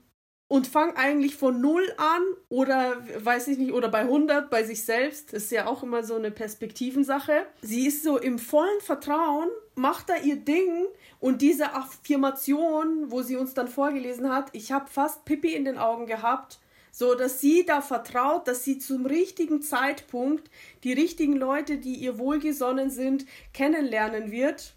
und 0.46 0.66
fang 0.66 0.94
eigentlich 0.96 1.36
von 1.36 1.60
null 1.60 1.92
an 1.96 2.22
oder 2.48 3.02
weiß 3.24 3.48
ich 3.48 3.58
nicht 3.58 3.72
oder 3.72 3.88
bei 3.88 4.00
100 4.00 4.50
bei 4.50 4.62
sich 4.62 4.84
selbst. 4.84 5.32
Das 5.32 5.44
ist 5.44 5.52
ja 5.52 5.66
auch 5.66 5.82
immer 5.82 6.04
so 6.04 6.14
eine 6.14 6.30
Perspektivensache. 6.30 7.46
Sie 7.62 7.86
ist 7.86 8.02
so 8.02 8.18
im 8.18 8.38
vollen 8.38 8.80
Vertrauen, 8.80 9.48
macht 9.74 10.10
da 10.10 10.16
ihr 10.16 10.36
Ding 10.36 10.86
und 11.18 11.40
diese 11.40 11.72
Affirmation, 11.72 13.10
wo 13.10 13.22
sie 13.22 13.36
uns 13.36 13.54
dann 13.54 13.68
vorgelesen 13.68 14.30
hat, 14.30 14.50
ich 14.52 14.70
habe 14.70 14.90
fast 14.90 15.24
Pippi 15.24 15.54
in 15.54 15.64
den 15.64 15.78
Augen 15.78 16.06
gehabt, 16.06 16.60
so 16.94 17.16
dass 17.16 17.40
sie 17.40 17.66
da 17.66 17.80
vertraut, 17.80 18.46
dass 18.46 18.62
sie 18.62 18.78
zum 18.78 19.04
richtigen 19.04 19.62
Zeitpunkt 19.62 20.48
die 20.84 20.92
richtigen 20.92 21.34
Leute, 21.34 21.78
die 21.78 21.94
ihr 21.94 22.18
wohlgesonnen 22.18 22.88
sind, 22.88 23.26
kennenlernen 23.52 24.30
wird. 24.30 24.74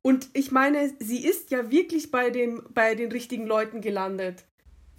Und 0.00 0.28
ich 0.32 0.52
meine, 0.52 0.92
sie 1.00 1.26
ist 1.26 1.50
ja 1.50 1.72
wirklich 1.72 2.12
bei, 2.12 2.30
dem, 2.30 2.62
bei 2.72 2.94
den 2.94 3.10
richtigen 3.10 3.48
Leuten 3.48 3.80
gelandet. 3.80 4.44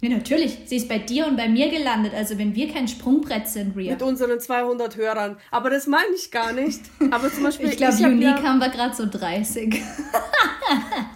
Ja, 0.02 0.10
natürlich. 0.10 0.58
Sie 0.66 0.76
ist 0.76 0.90
bei 0.90 0.98
dir 0.98 1.26
und 1.26 1.38
bei 1.38 1.48
mir 1.48 1.70
gelandet. 1.70 2.12
Also 2.12 2.36
wenn 2.36 2.54
wir 2.54 2.70
kein 2.70 2.86
Sprungbrett 2.86 3.48
sind, 3.48 3.74
Ria. 3.74 3.92
Mit 3.92 4.02
unseren 4.02 4.38
200 4.38 4.94
Hörern. 4.96 5.38
Aber 5.50 5.70
das 5.70 5.86
meine 5.86 6.14
ich 6.14 6.30
gar 6.30 6.52
nicht. 6.52 6.82
Aber 7.10 7.32
zum 7.32 7.42
Beispiel. 7.44 7.70
ich 7.70 7.78
glaube, 7.78 7.96
unique 7.96 8.24
ja 8.24 8.42
haben 8.42 8.58
wir 8.58 8.68
gerade 8.68 8.94
so 8.94 9.06
30. 9.06 9.80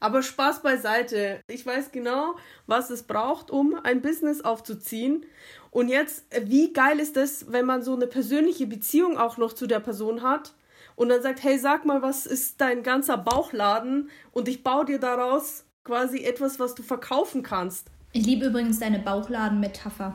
Aber 0.00 0.22
Spaß 0.22 0.62
beiseite. 0.62 1.40
Ich 1.46 1.64
weiß 1.64 1.92
genau, 1.92 2.34
was 2.66 2.88
es 2.90 3.02
braucht, 3.02 3.50
um 3.50 3.76
ein 3.82 4.00
Business 4.00 4.40
aufzuziehen. 4.40 5.26
Und 5.70 5.88
jetzt, 5.88 6.24
wie 6.42 6.72
geil 6.72 6.98
ist 6.98 7.16
das, 7.16 7.52
wenn 7.52 7.66
man 7.66 7.82
so 7.82 7.94
eine 7.94 8.06
persönliche 8.06 8.66
Beziehung 8.66 9.18
auch 9.18 9.36
noch 9.36 9.52
zu 9.52 9.66
der 9.66 9.80
Person 9.80 10.22
hat 10.22 10.54
und 10.96 11.10
dann 11.10 11.22
sagt, 11.22 11.42
hey, 11.42 11.58
sag 11.58 11.84
mal, 11.84 12.02
was 12.02 12.26
ist 12.26 12.60
dein 12.60 12.82
ganzer 12.82 13.18
Bauchladen 13.18 14.10
und 14.32 14.48
ich 14.48 14.64
baue 14.64 14.86
dir 14.86 14.98
daraus 14.98 15.64
quasi 15.84 16.24
etwas, 16.24 16.58
was 16.58 16.74
du 16.74 16.82
verkaufen 16.82 17.42
kannst. 17.42 17.88
Ich 18.12 18.26
liebe 18.26 18.46
übrigens 18.46 18.80
deine 18.80 18.98
Bauchladen-Metapher. 18.98 20.14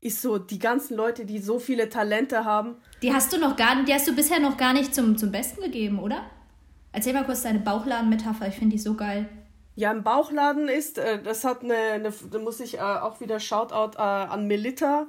Ist 0.00 0.22
so, 0.22 0.38
die 0.38 0.58
ganzen 0.58 0.96
Leute, 0.96 1.24
die 1.24 1.38
so 1.38 1.58
viele 1.58 1.88
Talente 1.88 2.44
haben. 2.44 2.76
Die 3.02 3.12
hast 3.12 3.32
du 3.32 3.38
noch 3.38 3.56
gar 3.56 3.76
nicht, 3.76 3.88
die 3.88 3.94
hast 3.94 4.06
du 4.08 4.14
bisher 4.14 4.40
noch 4.40 4.56
gar 4.56 4.72
nicht 4.72 4.94
zum, 4.94 5.16
zum 5.16 5.30
Besten 5.30 5.62
gegeben, 5.62 5.98
oder? 5.98 6.30
Erzähl 6.92 7.12
mal 7.12 7.24
kurz 7.24 7.42
deine 7.42 7.60
Bauchladen-Metapher, 7.60 8.48
ich 8.48 8.54
finde 8.54 8.76
die 8.76 8.82
so 8.82 8.94
geil. 8.94 9.28
Ja, 9.78 9.92
ein 9.92 10.02
Bauchladen 10.02 10.68
ist, 10.68 10.98
äh, 10.98 11.22
das 11.22 11.44
hat 11.44 11.62
eine, 11.62 11.76
eine 11.76 12.12
da 12.30 12.38
muss 12.40 12.58
ich 12.58 12.78
äh, 12.78 12.80
auch 12.80 13.20
wieder 13.20 13.38
Shoutout 13.38 13.96
äh, 13.96 14.00
an 14.00 14.46
Melita, 14.46 15.06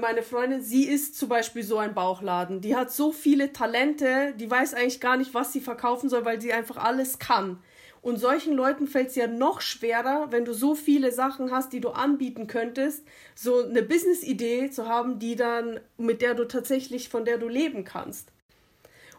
meine 0.00 0.22
Freundin, 0.22 0.62
sie 0.62 0.84
ist 0.84 1.16
zum 1.16 1.28
Beispiel 1.28 1.62
so 1.62 1.78
ein 1.78 1.94
Bauchladen. 1.94 2.60
Die 2.60 2.74
hat 2.74 2.90
so 2.90 3.12
viele 3.12 3.52
Talente, 3.52 4.34
die 4.34 4.50
weiß 4.50 4.74
eigentlich 4.74 5.00
gar 5.00 5.16
nicht, 5.16 5.32
was 5.32 5.52
sie 5.52 5.60
verkaufen 5.60 6.08
soll, 6.08 6.24
weil 6.24 6.40
sie 6.40 6.52
einfach 6.52 6.78
alles 6.78 7.20
kann. 7.20 7.60
Und 8.02 8.18
solchen 8.18 8.54
Leuten 8.54 8.88
fällt 8.88 9.08
es 9.08 9.16
ja 9.16 9.26
noch 9.26 9.60
schwerer, 9.60 10.28
wenn 10.30 10.44
du 10.44 10.54
so 10.54 10.74
viele 10.74 11.12
Sachen 11.12 11.52
hast, 11.52 11.72
die 11.72 11.80
du 11.80 11.90
anbieten 11.90 12.46
könntest, 12.48 13.04
so 13.34 13.64
eine 13.64 13.82
Business-Idee 13.82 14.70
zu 14.70 14.88
haben, 14.88 15.18
die 15.18 15.36
dann, 15.36 15.78
mit 15.98 16.20
der 16.22 16.34
du 16.34 16.48
tatsächlich, 16.48 17.08
von 17.08 17.24
der 17.24 17.38
du 17.38 17.46
leben 17.46 17.84
kannst. 17.84 18.32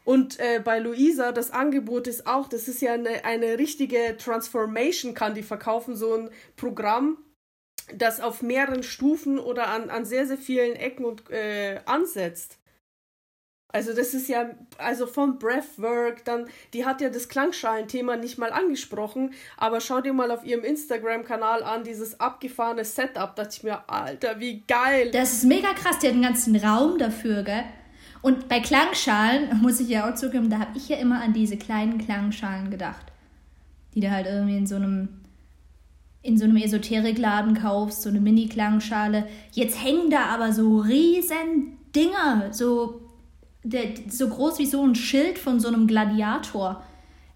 Und 0.08 0.40
äh, 0.40 0.62
bei 0.64 0.80
Luisa, 0.80 1.34
das 1.34 1.52
Angebot 1.52 2.08
ist 2.08 2.28
auch, 2.28 2.48
das 2.48 2.70
ist 2.70 2.82
ja 2.82 2.94
eine, 2.94 3.26
eine 3.26 3.60
richtige 3.60 4.16
Transformation, 4.18 5.14
kann 5.14 5.34
die 5.34 5.44
verkaufen, 5.44 5.98
so 5.98 6.14
ein 6.14 6.30
Programm, 6.56 7.18
das 7.94 8.22
auf 8.22 8.42
mehreren 8.42 8.84
Stufen 8.84 9.38
oder 9.38 9.68
an, 9.68 9.90
an 9.90 10.06
sehr, 10.06 10.26
sehr 10.26 10.38
vielen 10.38 10.78
Ecken 10.78 11.04
und 11.04 11.30
äh, 11.30 11.82
ansetzt. 11.86 12.58
Also 13.74 13.94
das 13.94 14.14
ist 14.14 14.30
ja, 14.30 14.52
also 14.78 15.08
vom 15.08 15.40
Breathwork, 15.40 16.24
dann, 16.24 16.48
die 16.74 16.86
hat 16.86 17.02
ja 17.02 17.10
das 17.10 17.28
Klangschalenthema 17.28 18.16
nicht 18.16 18.38
mal 18.38 18.54
angesprochen, 18.54 19.34
aber 19.58 19.82
schau 19.82 20.00
dir 20.00 20.14
mal 20.14 20.32
auf 20.32 20.46
ihrem 20.46 20.64
Instagram-Kanal 20.64 21.64
an, 21.64 21.84
dieses 21.84 22.18
abgefahrene 22.22 22.86
Setup, 22.86 23.36
da 23.36 23.44
dachte 23.44 23.58
ich 23.58 23.64
mir, 23.64 23.90
Alter, 23.90 24.40
wie 24.40 24.62
geil. 24.62 25.12
Das 25.12 25.34
ist 25.34 25.44
mega 25.44 25.74
krass, 25.74 26.00
die 26.00 26.08
hat 26.08 26.14
einen 26.14 26.24
ganzen 26.24 26.56
Raum 26.56 26.98
dafür, 26.98 27.44
gell? 27.44 27.66
Und 28.22 28.50
bei 28.50 28.60
Klangschalen, 28.60 29.50
muss 29.62 29.80
ich 29.80 29.90
ja 29.90 30.10
auch 30.10 30.16
zugeben, 30.16 30.50
da 30.50 30.60
habe 30.60 30.78
ich 30.78 30.90
ja 30.90 30.98
immer 30.98 31.22
an 31.22 31.34
diese 31.34 31.58
kleinen 31.58 31.98
Klangschalen 31.98 32.70
gedacht, 32.70 33.06
die 33.94 34.02
du 34.02 34.12
halt 34.12 34.28
irgendwie 34.28 34.58
in 34.58 34.68
so 34.68 34.76
einem 34.76 35.10
in 36.24 36.38
so 36.38 36.44
einem 36.44 36.58
Esoterikladen 36.58 37.54
kaufst, 37.54 38.02
so 38.02 38.10
eine 38.10 38.20
Mini-Klangschale. 38.20 39.30
Jetzt 39.54 39.82
hängen 39.82 40.10
da 40.10 40.26
aber 40.26 40.52
so 40.52 40.80
riesen 40.80 41.78
Dinger, 41.96 42.50
so 42.52 43.02
der, 43.64 43.92
so 44.10 44.28
groß 44.28 44.60
wie 44.60 44.66
so 44.66 44.86
ein 44.86 44.96
Schild 44.96 45.40
von 45.40 45.62
so 45.62 45.70
einem 45.70 45.88
Gladiator 45.88 46.84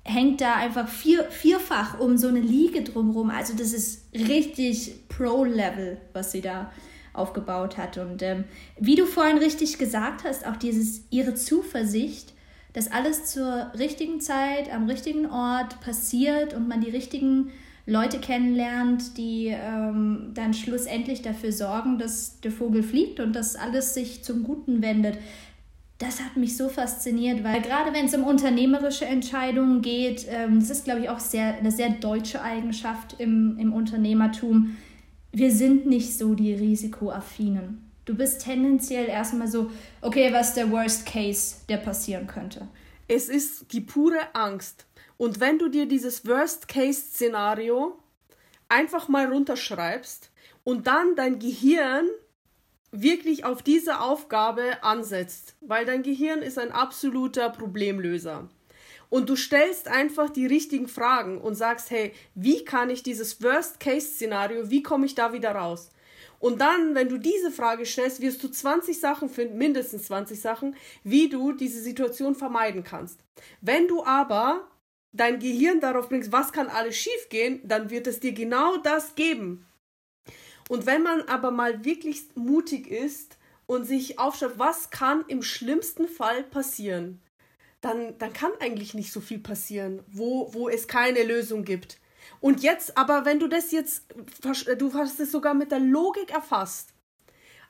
hängt 0.03 0.41
da 0.41 0.55
einfach 0.55 0.87
vier, 0.87 1.25
vierfach 1.25 1.99
um 1.99 2.17
so 2.17 2.27
eine 2.27 2.39
Liege 2.39 2.83
drumherum. 2.83 3.29
Also 3.29 3.53
das 3.55 3.73
ist 3.73 4.07
richtig 4.13 5.07
Pro-Level, 5.09 5.97
was 6.13 6.31
sie 6.31 6.41
da 6.41 6.71
aufgebaut 7.13 7.77
hat. 7.77 7.97
Und 7.97 8.21
ähm, 8.21 8.45
wie 8.79 8.95
du 8.95 9.05
vorhin 9.05 9.37
richtig 9.37 9.77
gesagt 9.77 10.23
hast, 10.23 10.45
auch 10.45 10.55
dieses 10.55 11.03
ihre 11.09 11.33
Zuversicht, 11.35 12.33
dass 12.73 12.91
alles 12.91 13.25
zur 13.25 13.71
richtigen 13.77 14.21
Zeit, 14.21 14.73
am 14.73 14.87
richtigen 14.87 15.25
Ort 15.25 15.81
passiert 15.81 16.53
und 16.53 16.67
man 16.67 16.81
die 16.81 16.89
richtigen 16.89 17.51
Leute 17.85 18.19
kennenlernt, 18.19 19.17
die 19.17 19.47
ähm, 19.47 20.31
dann 20.33 20.53
schlussendlich 20.53 21.21
dafür 21.21 21.51
sorgen, 21.51 21.97
dass 21.97 22.39
der 22.39 22.51
Vogel 22.51 22.83
fliegt 22.83 23.19
und 23.19 23.35
dass 23.35 23.55
alles 23.55 23.93
sich 23.93 24.23
zum 24.23 24.43
Guten 24.43 24.81
wendet 24.81 25.17
das 26.01 26.19
hat 26.19 26.35
mich 26.35 26.57
so 26.57 26.67
fasziniert, 26.67 27.43
weil 27.43 27.61
gerade 27.61 27.93
wenn 27.93 28.05
es 28.05 28.15
um 28.15 28.23
unternehmerische 28.23 29.05
Entscheidungen 29.05 29.83
geht, 29.83 30.25
ähm, 30.29 30.59
das 30.59 30.71
ist, 30.71 30.85
glaube 30.85 31.01
ich, 31.01 31.09
auch 31.09 31.19
sehr, 31.19 31.57
eine 31.57 31.69
sehr 31.69 31.89
deutsche 31.89 32.41
Eigenschaft 32.41 33.15
im, 33.19 33.57
im 33.59 33.71
Unternehmertum. 33.71 34.75
Wir 35.31 35.51
sind 35.51 35.85
nicht 35.85 36.17
so 36.17 36.35
die 36.35 36.53
Risikoaffinen. 36.53 37.89
Du 38.03 38.15
bist 38.15 38.41
tendenziell 38.41 39.07
erstmal 39.07 39.47
so, 39.47 39.71
okay, 40.01 40.33
was 40.33 40.49
ist 40.49 40.57
der 40.57 40.71
Worst 40.71 41.05
Case, 41.05 41.55
der 41.69 41.77
passieren 41.77 42.27
könnte? 42.27 42.67
Es 43.07 43.29
ist 43.29 43.71
die 43.71 43.81
pure 43.81 44.19
Angst. 44.33 44.85
Und 45.17 45.39
wenn 45.39 45.57
du 45.57 45.69
dir 45.69 45.85
dieses 45.85 46.25
Worst 46.25 46.67
Case 46.67 46.99
Szenario 46.99 47.97
einfach 48.67 49.07
mal 49.07 49.31
runterschreibst 49.31 50.31
und 50.63 50.87
dann 50.87 51.15
dein 51.15 51.39
Gehirn 51.39 52.07
wirklich 52.91 53.45
auf 53.45 53.63
diese 53.63 54.01
Aufgabe 54.01 54.83
ansetzt, 54.83 55.55
weil 55.61 55.85
dein 55.85 56.03
Gehirn 56.03 56.41
ist 56.41 56.57
ein 56.57 56.71
absoluter 56.71 57.49
Problemlöser. 57.49 58.49
Und 59.11 59.29
du 59.29 59.35
stellst 59.35 59.89
einfach 59.89 60.29
die 60.29 60.45
richtigen 60.45 60.87
Fragen 60.87 61.41
und 61.41 61.55
sagst, 61.55 61.91
hey, 61.91 62.13
wie 62.33 62.63
kann 62.63 62.89
ich 62.89 63.03
dieses 63.03 63.43
Worst-Case-Szenario, 63.43 64.69
wie 64.69 64.83
komme 64.83 65.05
ich 65.05 65.15
da 65.15 65.33
wieder 65.33 65.51
raus? 65.51 65.89
Und 66.39 66.61
dann, 66.61 66.95
wenn 66.95 67.09
du 67.09 67.17
diese 67.17 67.51
Frage 67.51 67.85
stellst, 67.85 68.21
wirst 68.21 68.41
du 68.41 68.47
20 68.47 68.99
Sachen 68.99 69.29
finden, 69.29 69.57
mindestens 69.57 70.03
20 70.05 70.39
Sachen, 70.39 70.75
wie 71.03 71.27
du 71.27 71.51
diese 71.51 71.81
Situation 71.81 72.35
vermeiden 72.35 72.85
kannst. 72.85 73.19
Wenn 73.59 73.89
du 73.89 74.03
aber 74.05 74.67
dein 75.11 75.39
Gehirn 75.39 75.81
darauf 75.81 76.07
bringst, 76.07 76.31
was 76.31 76.53
kann 76.53 76.67
alles 76.67 76.95
schiefgehen, 76.95 77.59
dann 77.65 77.89
wird 77.89 78.07
es 78.07 78.21
dir 78.21 78.31
genau 78.31 78.77
das 78.77 79.15
geben. 79.15 79.67
Und 80.69 80.85
wenn 80.85 81.03
man 81.03 81.21
aber 81.23 81.51
mal 81.51 81.83
wirklich 81.83 82.23
mutig 82.35 82.87
ist 82.87 83.37
und 83.65 83.83
sich 83.83 84.19
aufschaut, 84.19 84.53
was 84.57 84.89
kann 84.89 85.25
im 85.27 85.43
schlimmsten 85.43 86.07
Fall 86.07 86.43
passieren, 86.43 87.21
dann, 87.81 88.17
dann 88.17 88.33
kann 88.33 88.51
eigentlich 88.59 88.93
nicht 88.93 89.11
so 89.11 89.19
viel 89.19 89.39
passieren, 89.39 90.03
wo, 90.07 90.53
wo 90.53 90.69
es 90.69 90.87
keine 90.87 91.23
Lösung 91.23 91.63
gibt. 91.63 91.99
Und 92.39 92.61
jetzt, 92.61 92.97
aber 92.97 93.25
wenn 93.25 93.39
du 93.39 93.47
das 93.47 93.71
jetzt, 93.71 94.05
du 94.77 94.93
hast 94.93 95.19
es 95.19 95.31
sogar 95.31 95.53
mit 95.53 95.71
der 95.71 95.79
Logik 95.79 96.31
erfasst, 96.31 96.93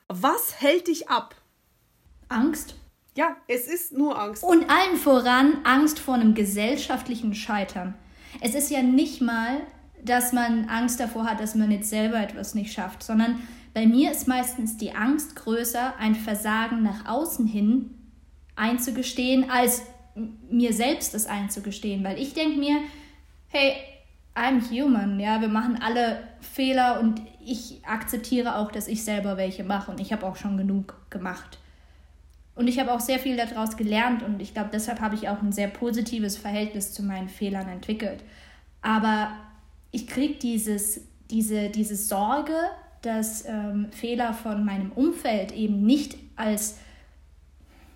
was 0.08 0.60
hält 0.60 0.88
dich 0.88 1.08
ab? 1.08 1.34
Angst. 2.28 2.76
Ja, 3.14 3.36
es 3.46 3.66
ist 3.66 3.92
nur 3.92 4.18
Angst. 4.18 4.42
Und 4.42 4.70
allen 4.70 4.96
voran 4.96 5.64
Angst 5.64 5.98
vor 5.98 6.14
einem 6.14 6.34
gesellschaftlichen 6.34 7.34
Scheitern. 7.34 7.94
Es 8.40 8.54
ist 8.54 8.70
ja 8.70 8.82
nicht 8.82 9.20
mal 9.20 9.60
dass 10.02 10.32
man 10.32 10.68
Angst 10.68 11.00
davor 11.00 11.24
hat, 11.24 11.40
dass 11.40 11.54
man 11.54 11.70
jetzt 11.70 11.88
selber 11.88 12.20
etwas 12.20 12.54
nicht 12.54 12.72
schafft, 12.72 13.02
sondern 13.02 13.40
bei 13.72 13.86
mir 13.86 14.10
ist 14.10 14.28
meistens 14.28 14.76
die 14.76 14.94
Angst 14.94 15.36
größer, 15.36 15.94
ein 15.98 16.14
Versagen 16.14 16.82
nach 16.82 17.06
außen 17.06 17.46
hin 17.46 17.98
einzugestehen, 18.54 19.48
als 19.50 19.82
mir 20.50 20.72
selbst 20.72 21.14
das 21.14 21.26
einzugestehen, 21.26 22.04
weil 22.04 22.18
ich 22.18 22.34
denke 22.34 22.58
mir, 22.58 22.78
hey, 23.48 23.74
I'm 24.34 24.70
human, 24.70 25.20
ja, 25.20 25.40
wir 25.40 25.48
machen 25.48 25.78
alle 25.82 26.22
Fehler 26.40 27.00
und 27.00 27.20
ich 27.44 27.80
akzeptiere 27.84 28.56
auch, 28.56 28.72
dass 28.72 28.88
ich 28.88 29.04
selber 29.04 29.36
welche 29.36 29.64
mache 29.64 29.90
und 29.90 30.00
ich 30.00 30.12
habe 30.12 30.26
auch 30.26 30.36
schon 30.36 30.56
genug 30.56 30.94
gemacht. 31.10 31.58
Und 32.54 32.68
ich 32.68 32.78
habe 32.78 32.92
auch 32.92 33.00
sehr 33.00 33.18
viel 33.18 33.36
daraus 33.36 33.76
gelernt 33.76 34.22
und 34.22 34.40
ich 34.40 34.52
glaube, 34.52 34.70
deshalb 34.72 35.00
habe 35.00 35.14
ich 35.14 35.28
auch 35.28 35.40
ein 35.40 35.52
sehr 35.52 35.68
positives 35.68 36.36
Verhältnis 36.36 36.92
zu 36.92 37.02
meinen 37.02 37.28
Fehlern 37.28 37.68
entwickelt. 37.68 38.22
Aber 38.82 39.32
ich 39.90 40.06
kriege 40.06 40.34
dieses, 40.34 41.02
diese, 41.30 41.70
diese 41.70 41.96
Sorge, 41.96 42.56
dass 43.00 43.46
ähm, 43.46 43.88
Fehler 43.90 44.34
von 44.34 44.64
meinem 44.64 44.92
Umfeld 44.92 45.52
eben 45.52 45.82
nicht 45.82 46.16
als 46.36 46.78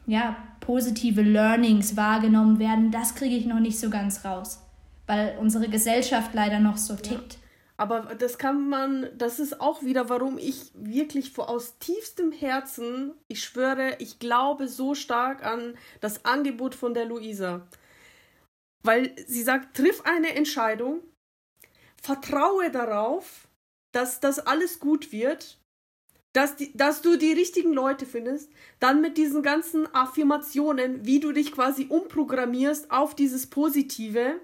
ja, 0.07 0.37
positive 0.66 1.22
Learnings 1.22 1.96
wahrgenommen 1.96 2.59
werden, 2.59 2.90
das 2.90 3.14
kriege 3.14 3.37
ich 3.37 3.46
noch 3.46 3.61
nicht 3.61 3.79
so 3.79 3.88
ganz 3.88 4.24
raus, 4.24 4.61
weil 5.07 5.37
unsere 5.38 5.68
Gesellschaft 5.68 6.35
leider 6.35 6.59
noch 6.59 6.76
so 6.76 6.96
tickt. 6.96 7.35
Ja. 7.35 7.38
Aber 7.79 8.14
das 8.16 8.38
kann 8.38 8.68
man, 8.68 9.07
das 9.16 9.38
ist 9.38 9.61
auch 9.61 9.83
wieder, 9.83 10.09
warum 10.09 10.38
ich 10.38 10.72
wirklich 10.74 11.38
aus 11.38 11.79
tiefstem 11.79 12.33
Herzen, 12.33 13.12
ich 13.29 13.44
schwöre, 13.44 13.96
ich 13.98 14.18
glaube 14.18 14.66
so 14.66 14.94
stark 14.94 15.44
an 15.44 15.76
das 16.00 16.24
Angebot 16.24 16.74
von 16.74 16.94
der 16.94 17.05
Luisa. 17.05 17.68
Weil 18.83 19.14
sie 19.26 19.42
sagt, 19.42 19.76
triff 19.76 20.02
eine 20.05 20.35
Entscheidung, 20.35 21.00
vertraue 22.02 22.70
darauf, 22.70 23.46
dass 23.92 24.20
das 24.20 24.38
alles 24.40 24.81
gut 24.81 25.12
wird, 25.12 25.59
dass, 26.37 26.57
die, 26.57 26.77
dass 26.77 27.03
du 27.03 27.16
die 27.16 27.33
richtigen 27.33 27.72
Leute 27.72 28.07
findest, 28.07 28.51
dann 28.81 29.01
mit 29.01 29.16
diesen 29.16 29.42
ganzen 29.42 29.92
Affirmationen, 29.94 31.05
wie 31.07 31.20
du 31.20 31.33
dich 31.33 31.53
quasi 31.53 31.87
umprogrammierst 31.88 32.90
auf 32.90 33.14
dieses 33.14 33.46
Positive 33.46 34.40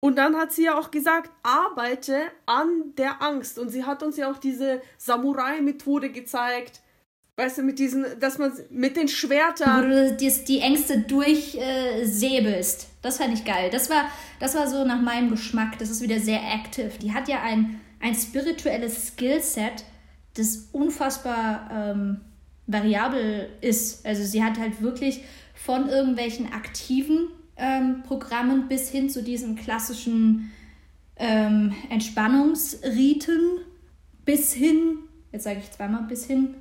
und 0.00 0.16
dann 0.16 0.34
hat 0.36 0.50
sie 0.50 0.64
ja 0.64 0.78
auch 0.78 0.90
gesagt, 0.90 1.30
arbeite 1.42 2.22
an 2.46 2.94
der 2.96 3.22
Angst. 3.22 3.58
Und 3.58 3.68
sie 3.68 3.84
hat 3.84 4.02
uns 4.02 4.16
ja 4.16 4.30
auch 4.30 4.38
diese 4.38 4.80
Samurai-Methode 4.96 6.10
gezeigt. 6.10 6.80
Weißt 7.36 7.58
du, 7.58 7.62
mit 7.62 7.78
diesen, 7.78 8.06
dass 8.18 8.38
man 8.38 8.52
mit 8.70 8.96
den 8.96 9.08
Schwertern. 9.08 9.84
Wo 9.84 9.86
du 9.86 10.16
die, 10.16 10.32
die 10.46 10.60
Ängste 10.60 11.00
durchsäbelst. 11.00 12.82
Äh, 12.82 12.86
das 13.02 13.18
fand 13.18 13.34
ich 13.34 13.44
geil. 13.44 13.68
Das 13.70 13.90
war, 13.90 14.10
das 14.40 14.54
war 14.54 14.68
so 14.68 14.84
nach 14.84 15.00
meinem 15.00 15.30
Geschmack. 15.30 15.78
Das 15.78 15.90
ist 15.90 16.00
wieder 16.00 16.18
sehr 16.18 16.40
active. 16.40 16.92
Die 17.00 17.12
hat 17.12 17.28
ja 17.28 17.42
ein, 17.42 17.80
ein 18.00 18.14
spirituelles 18.14 19.08
Skillset, 19.08 19.84
das 20.34 20.68
unfassbar 20.72 21.68
ähm, 21.72 22.20
variabel 22.66 23.48
ist. 23.60 24.06
Also 24.06 24.22
sie 24.24 24.42
hat 24.42 24.58
halt 24.58 24.80
wirklich 24.80 25.22
von 25.54 25.88
irgendwelchen 25.88 26.52
aktiven 26.52 27.28
ähm, 27.56 28.02
Programmen 28.06 28.68
bis 28.68 28.88
hin 28.88 29.10
zu 29.10 29.22
diesen 29.22 29.56
klassischen 29.56 30.50
ähm, 31.16 31.74
Entspannungsriten, 31.90 33.58
bis 34.24 34.52
hin, 34.52 34.98
jetzt 35.32 35.44
sage 35.44 35.60
ich 35.62 35.70
zweimal 35.70 36.04
bis 36.04 36.24
hin, 36.24 36.54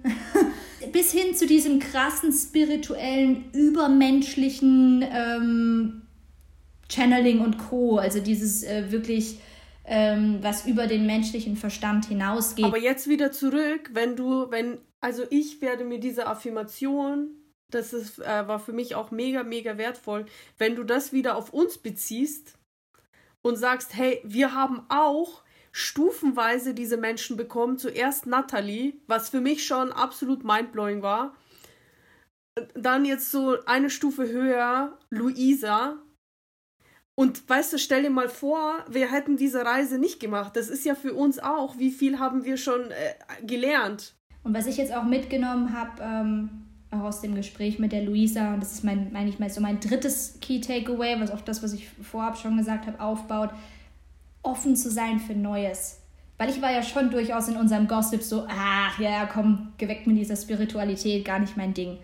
bis 0.92 1.12
hin 1.12 1.36
zu 1.36 1.48
diesem 1.48 1.80
krassen 1.80 2.34
spirituellen, 2.34 3.46
übermenschlichen 3.54 5.06
ähm, 5.10 6.02
Channeling 6.92 7.40
und 7.40 7.58
Co. 7.58 7.98
Also 7.98 8.20
dieses 8.20 8.64
äh, 8.64 8.92
wirklich 8.92 9.40
ähm, 9.90 10.40
was 10.42 10.66
über 10.66 10.88
den 10.88 11.06
menschlichen 11.06 11.58
Verstand 11.58 12.06
hinausgeht. 12.06 12.66
Aber 12.66 12.78
jetzt 12.78 13.10
wieder 13.10 13.32
zurück, 13.32 13.90
wenn 13.94 14.16
du, 14.16 14.50
wenn, 14.50 14.78
also 15.02 15.24
ich 15.30 15.62
werde 15.62 15.84
mir 15.84 16.00
diese 16.00 16.28
Affirmation 16.28 17.36
das 17.70 17.94
ist, 17.94 18.20
äh, 18.20 18.48
war 18.48 18.60
für 18.60 18.74
mich 18.74 18.96
auch 18.96 19.12
mega, 19.12 19.44
mega 19.44 19.78
wertvoll, 19.78 20.26
wenn 20.58 20.76
du 20.76 20.84
das 20.84 21.14
wieder 21.14 21.36
auf 21.36 21.54
uns 21.54 21.78
beziehst 21.78 22.58
und 23.42 23.58
sagst, 23.58 23.96
hey, 23.96 24.22
wir 24.24 24.54
haben 24.54 24.82
auch 24.90 25.44
stufenweise 25.72 26.74
diese 26.74 26.98
Menschen 26.98 27.38
bekommen. 27.38 27.78
Zuerst 27.78 28.26
Natalie, 28.26 28.94
was 29.08 29.30
für 29.30 29.40
mich 29.40 29.66
schon 29.66 29.92
absolut 29.92 30.44
mindblowing 30.44 31.02
war. 31.02 31.36
Dann 32.74 33.06
jetzt 33.06 33.32
so 33.32 33.58
eine 33.66 33.90
Stufe 33.90 34.28
höher 34.28 34.98
Luisa. 35.10 35.98
Und 37.20 37.50
weißt 37.50 37.74
du, 37.74 37.78
stell 37.78 38.04
dir 38.04 38.10
mal 38.10 38.30
vor, 38.30 38.78
wir 38.88 39.12
hätten 39.12 39.36
diese 39.36 39.66
Reise 39.66 40.00
nicht 40.00 40.22
gemacht. 40.22 40.56
Das 40.56 40.70
ist 40.70 40.86
ja 40.86 40.96
für 40.96 41.14
uns 41.14 41.38
auch. 41.38 41.78
Wie 41.78 41.92
viel 41.92 42.18
haben 42.18 42.46
wir 42.46 42.56
schon 42.56 42.80
äh, 42.92 43.46
gelernt? 43.46 44.14
Und 44.46 44.54
was 44.54 44.68
ich 44.68 44.78
jetzt 44.78 44.94
auch 44.94 45.04
mitgenommen 45.04 45.78
habe, 45.78 46.02
ähm, 46.02 46.50
auch 46.92 47.02
aus 47.02 47.20
dem 47.20 47.36
Gespräch 47.36 47.78
mit 47.78 47.92
der 47.92 48.04
Luisa, 48.04 48.54
und 48.54 48.64
das 48.64 48.72
ist 48.72 48.86
mein, 48.86 49.12
meine 49.12 49.30
ich 49.30 49.38
mal 49.38 49.50
so 49.50 49.60
mein 49.60 49.82
drittes 49.82 50.38
Key 50.40 50.62
Takeaway, 50.62 51.20
was 51.20 51.30
auf 51.30 51.44
das, 51.44 51.62
was 51.62 51.74
ich 51.74 51.90
vorab 51.90 52.38
schon 52.38 52.56
gesagt 52.56 52.88
habe, 52.88 53.02
aufbaut, 53.02 53.50
offen 54.42 54.78
zu 54.78 54.90
sein 54.90 55.20
für 55.20 55.36
Neues. 55.36 56.00
Weil 56.38 56.50
ich 56.50 56.62
war 56.62 56.72
ja 56.72 56.84
schon 56.84 57.12
durchaus 57.12 57.50
in 57.50 57.58
unserem 57.58 57.90
Gossip 57.90 58.24
so, 58.24 58.46
ach 58.48 58.98
ja, 58.98 59.26
komm, 59.26 59.74
geweckt 59.78 60.08
mit 60.08 60.16
dieser 60.16 60.38
Spiritualität, 60.38 61.26
gar 61.26 61.40
nicht 61.40 61.58
mein 61.58 61.74
Ding. 61.74 61.98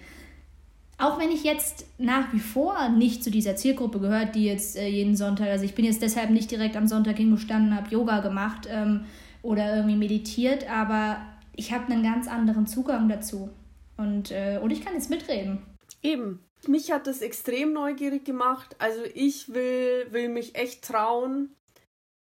Auch 0.97 1.19
wenn 1.19 1.31
ich 1.31 1.43
jetzt 1.43 1.85
nach 1.97 2.31
wie 2.31 2.39
vor 2.39 2.89
nicht 2.89 3.23
zu 3.23 3.29
dieser 3.29 3.55
Zielgruppe 3.55 3.99
gehört, 3.99 4.35
die 4.35 4.45
jetzt 4.45 4.77
äh, 4.77 4.87
jeden 4.87 5.15
Sonntag, 5.15 5.49
also 5.49 5.65
ich 5.65 5.75
bin 5.75 5.83
jetzt 5.83 6.01
deshalb 6.01 6.29
nicht 6.29 6.49
direkt 6.51 6.77
am 6.77 6.87
Sonntag 6.87 7.17
hingestanden, 7.17 7.75
habe 7.75 7.89
Yoga 7.89 8.21
gemacht 8.21 8.67
ähm, 8.69 9.05
oder 9.41 9.75
irgendwie 9.75 9.97
meditiert, 9.97 10.69
aber 10.69 11.17
ich 11.53 11.73
habe 11.73 11.91
einen 11.91 12.03
ganz 12.03 12.27
anderen 12.27 12.65
Zugang 12.65 13.09
dazu. 13.09 13.49
Und, 13.97 14.31
äh, 14.31 14.59
und 14.61 14.71
ich 14.71 14.83
kann 14.83 14.93
jetzt 14.93 15.09
mitreden. 15.09 15.61
Eben. 16.01 16.39
Mich 16.67 16.91
hat 16.91 17.07
das 17.07 17.21
extrem 17.21 17.73
neugierig 17.73 18.25
gemacht. 18.25 18.75
Also 18.79 19.01
ich 19.13 19.53
will, 19.53 20.07
will 20.11 20.29
mich 20.29 20.55
echt 20.55 20.83
trauen 20.83 21.55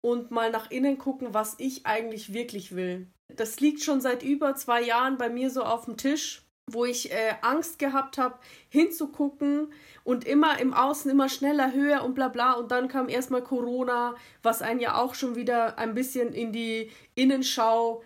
und 0.02 0.32
mal 0.32 0.52
nach 0.52 0.70
innen 0.70 0.98
gucken, 0.98 1.34
was 1.34 1.56
ich 1.60 1.86
eigentlich 1.86 2.34
wirklich 2.34 2.76
will. 2.76 3.08
Das 3.36 3.60
liegt 3.60 3.82
schon 3.82 4.02
seit 4.02 4.22
über 4.22 4.56
zwei 4.56 4.82
Jahren 4.82 5.18
bei 5.18 5.30
mir 5.30 5.50
so 5.50 5.64
auf 5.64 5.86
dem 5.86 5.98
Tisch, 5.98 6.43
wo 6.72 6.86
ich 6.86 7.12
äh, 7.12 7.36
Angst 7.42 7.80
gehabt 7.80 8.18
habe, 8.18 8.36
hinzugucken 8.70 9.72
und 10.04 10.26
immer 10.26 10.60
im 10.60 10.74
Außen 10.74 11.12
immer 11.12 11.30
schneller, 11.30 11.74
höher 11.74 12.04
und 12.04 12.16
bla 12.16 12.30
bla. 12.30 12.54
Und 12.54 12.72
dann 12.72 12.88
kam 12.88 13.10
erstmal 13.10 13.44
Corona, 13.44 14.16
was 14.42 14.62
einen 14.62 14.80
ja 14.80 14.96
auch 14.96 15.14
schon 15.14 15.36
wieder 15.36 15.78
ein 15.78 15.94
bisschen 15.94 16.34
in 16.34 16.52
die 16.52 16.90
Innenschau 17.16 18.04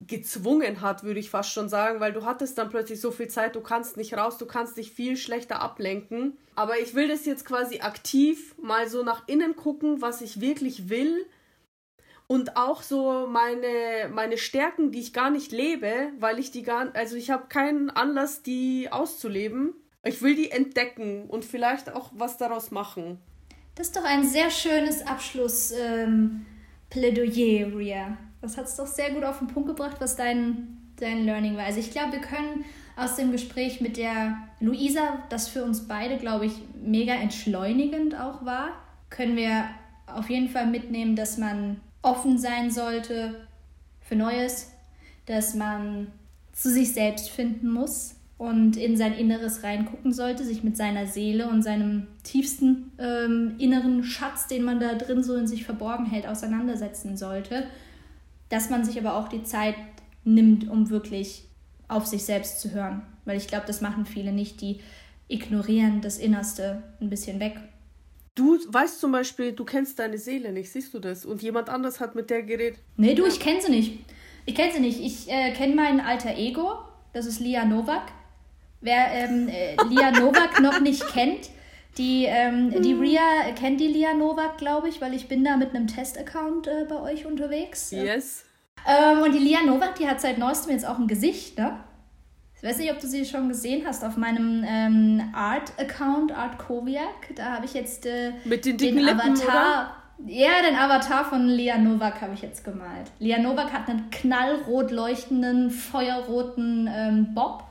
gezwungen 0.00 0.82
hat, 0.82 1.04
würde 1.04 1.20
ich 1.20 1.30
fast 1.30 1.50
schon 1.50 1.68
sagen, 1.68 2.00
weil 2.00 2.12
du 2.12 2.24
hattest 2.24 2.58
dann 2.58 2.68
plötzlich 2.68 3.00
so 3.00 3.10
viel 3.10 3.28
Zeit, 3.28 3.56
du 3.56 3.60
kannst 3.60 3.96
nicht 3.96 4.14
raus, 4.14 4.38
du 4.38 4.46
kannst 4.46 4.76
dich 4.76 4.92
viel 4.92 5.16
schlechter 5.16 5.60
ablenken. 5.60 6.36
Aber 6.54 6.78
ich 6.78 6.94
will 6.94 7.08
das 7.08 7.24
jetzt 7.24 7.44
quasi 7.44 7.80
aktiv 7.80 8.54
mal 8.58 8.88
so 8.88 9.02
nach 9.02 9.26
innen 9.26 9.56
gucken, 9.56 10.02
was 10.02 10.20
ich 10.20 10.40
wirklich 10.40 10.88
will 10.88 11.26
und 12.28 12.56
auch 12.56 12.82
so 12.82 13.26
meine 13.28 14.08
meine 14.12 14.38
Stärken, 14.38 14.90
die 14.90 15.00
ich 15.00 15.12
gar 15.12 15.30
nicht 15.30 15.52
lebe, 15.52 16.10
weil 16.18 16.38
ich 16.38 16.50
die 16.50 16.62
gar 16.62 16.94
also 16.94 17.16
ich 17.16 17.30
habe 17.30 17.46
keinen 17.48 17.90
Anlass 17.90 18.42
die 18.42 18.88
auszuleben. 18.90 19.74
Ich 20.04 20.22
will 20.22 20.36
die 20.36 20.50
entdecken 20.50 21.26
und 21.28 21.44
vielleicht 21.44 21.92
auch 21.92 22.10
was 22.14 22.38
daraus 22.38 22.70
machen. 22.70 23.18
Das 23.74 23.88
ist 23.88 23.96
doch 23.96 24.04
ein 24.04 24.24
sehr 24.24 24.50
schönes 24.50 25.06
Abschlussplädoyer, 25.06 26.46
ähm, 27.66 27.76
Ria. 27.76 28.16
Das 28.40 28.56
hat 28.56 28.66
es 28.66 28.76
doch 28.76 28.86
sehr 28.86 29.10
gut 29.10 29.24
auf 29.24 29.38
den 29.38 29.48
Punkt 29.48 29.68
gebracht, 29.68 29.96
was 29.98 30.16
dein, 30.16 30.92
dein 30.96 31.24
Learning 31.24 31.56
war. 31.56 31.64
Also 31.64 31.80
ich 31.80 31.90
glaube, 31.90 32.12
wir 32.12 32.20
können 32.20 32.64
aus 32.96 33.16
dem 33.16 33.32
Gespräch 33.32 33.80
mit 33.80 33.96
der 33.96 34.38
Luisa, 34.60 35.22
das 35.28 35.48
für 35.48 35.64
uns 35.64 35.88
beide, 35.88 36.16
glaube 36.16 36.46
ich, 36.46 36.52
mega 36.80 37.14
entschleunigend 37.14 38.14
auch 38.18 38.44
war, 38.44 38.70
können 39.10 39.36
wir 39.36 39.68
auf 40.06 40.30
jeden 40.30 40.48
Fall 40.48 40.66
mitnehmen, 40.68 41.16
dass 41.16 41.36
man 41.36 41.80
offen 42.02 42.38
sein 42.38 42.70
sollte 42.70 43.46
für 44.00 44.16
Neues, 44.16 44.72
dass 45.26 45.54
man 45.54 46.08
zu 46.52 46.70
sich 46.70 46.92
selbst 46.92 47.30
finden 47.30 47.70
muss 47.70 48.14
und 48.38 48.76
in 48.76 48.96
sein 48.96 49.14
Inneres 49.14 49.62
reingucken 49.62 50.12
sollte, 50.12 50.44
sich 50.44 50.62
mit 50.62 50.76
seiner 50.76 51.06
Seele 51.06 51.48
und 51.48 51.62
seinem 51.62 52.06
tiefsten 52.22 52.92
ähm, 52.98 53.56
inneren 53.58 54.04
Schatz, 54.04 54.46
den 54.46 54.62
man 54.62 54.78
da 54.78 54.94
drin 54.94 55.22
so 55.22 55.34
in 55.34 55.46
sich 55.46 55.64
verborgen 55.64 56.06
hält, 56.06 56.26
auseinandersetzen 56.26 57.16
sollte 57.16 57.66
dass 58.48 58.70
man 58.70 58.84
sich 58.84 58.98
aber 58.98 59.16
auch 59.16 59.28
die 59.28 59.42
Zeit 59.42 59.74
nimmt, 60.24 60.68
um 60.68 60.90
wirklich 60.90 61.44
auf 61.88 62.06
sich 62.06 62.24
selbst 62.24 62.60
zu 62.60 62.72
hören. 62.72 63.02
Weil 63.24 63.36
ich 63.36 63.48
glaube, 63.48 63.66
das 63.66 63.80
machen 63.80 64.06
viele 64.06 64.32
nicht, 64.32 64.60
die 64.60 64.80
ignorieren 65.28 66.00
das 66.00 66.18
Innerste 66.18 66.82
ein 67.00 67.10
bisschen 67.10 67.40
weg. 67.40 67.56
Du 68.36 68.58
weißt 68.68 69.00
zum 69.00 69.12
Beispiel, 69.12 69.52
du 69.52 69.64
kennst 69.64 69.98
deine 69.98 70.18
Seele 70.18 70.52
nicht, 70.52 70.70
siehst 70.70 70.92
du 70.92 70.98
das? 70.98 71.24
Und 71.24 71.42
jemand 71.42 71.70
anders 71.70 72.00
hat 72.00 72.14
mit 72.14 72.28
der 72.28 72.42
geredet. 72.42 72.78
Nee, 72.96 73.14
du, 73.14 73.24
ich 73.24 73.40
kenne 73.40 73.62
sie 73.62 73.70
nicht. 73.70 74.04
Ich 74.44 74.54
kenne 74.54 74.72
sie 74.74 74.80
nicht. 74.80 75.00
Ich 75.00 75.28
äh, 75.30 75.52
kenne 75.52 75.74
mein 75.74 76.00
alter 76.00 76.36
Ego, 76.36 76.74
das 77.14 77.24
ist 77.24 77.40
Lia 77.40 77.64
Novak. 77.64 78.12
Wer 78.82 79.10
ähm, 79.10 79.48
äh, 79.48 79.74
Lia 79.88 80.10
Novak 80.10 80.60
noch 80.62 80.80
nicht 80.80 81.08
kennt, 81.08 81.48
die, 81.96 82.26
ähm, 82.26 82.82
die 82.82 82.92
hm. 82.92 83.00
Ria 83.00 83.52
kennt 83.58 83.80
die 83.80 83.88
Lia 83.88 84.12
Novak, 84.12 84.58
glaube 84.58 84.90
ich, 84.90 85.00
weil 85.00 85.14
ich 85.14 85.28
bin 85.28 85.42
da 85.42 85.56
mit 85.56 85.74
einem 85.74 85.86
Test-Account 85.86 86.66
äh, 86.66 86.84
bei 86.86 87.00
euch 87.00 87.24
unterwegs. 87.24 87.90
Yes. 87.90 88.44
Ähm, 88.86 89.22
und 89.22 89.32
die 89.32 89.38
Lia 89.38 89.62
Novak, 89.62 89.96
die 89.96 90.06
hat 90.06 90.20
seit 90.20 90.36
neuestem 90.36 90.72
jetzt 90.72 90.86
auch 90.86 90.98
ein 90.98 91.08
Gesicht, 91.08 91.56
ne? 91.56 91.82
Ich 92.56 92.62
weiß 92.62 92.78
nicht, 92.78 92.90
ob 92.90 92.98
du 93.00 93.06
sie 93.06 93.24
schon 93.24 93.48
gesehen 93.48 93.86
hast 93.86 94.02
auf 94.02 94.16
meinem 94.16 94.64
ähm, 94.66 95.22
Art-Account, 95.34 96.32
Art 96.32 96.58
Koviak. 96.58 97.34
Da 97.34 97.52
habe 97.52 97.66
ich 97.66 97.74
jetzt 97.74 98.06
äh, 98.06 98.32
mit 98.44 98.64
den, 98.64 98.78
den 98.78 98.98
Avatar. 99.06 99.94
Lippen, 100.18 100.34
ja, 100.34 100.62
den 100.62 100.74
Avatar 100.74 101.26
von 101.26 101.46
Lia 101.46 101.76
Novak 101.76 102.22
habe 102.22 102.32
ich 102.32 102.40
jetzt 102.40 102.64
gemalt. 102.64 103.10
Lia 103.18 103.38
Novak 103.38 103.72
hat 103.72 103.88
einen 103.88 104.08
knallrot 104.10 104.90
leuchtenden, 104.90 105.70
feuerroten 105.70 106.88
ähm, 106.90 107.34
Bob 107.34 107.64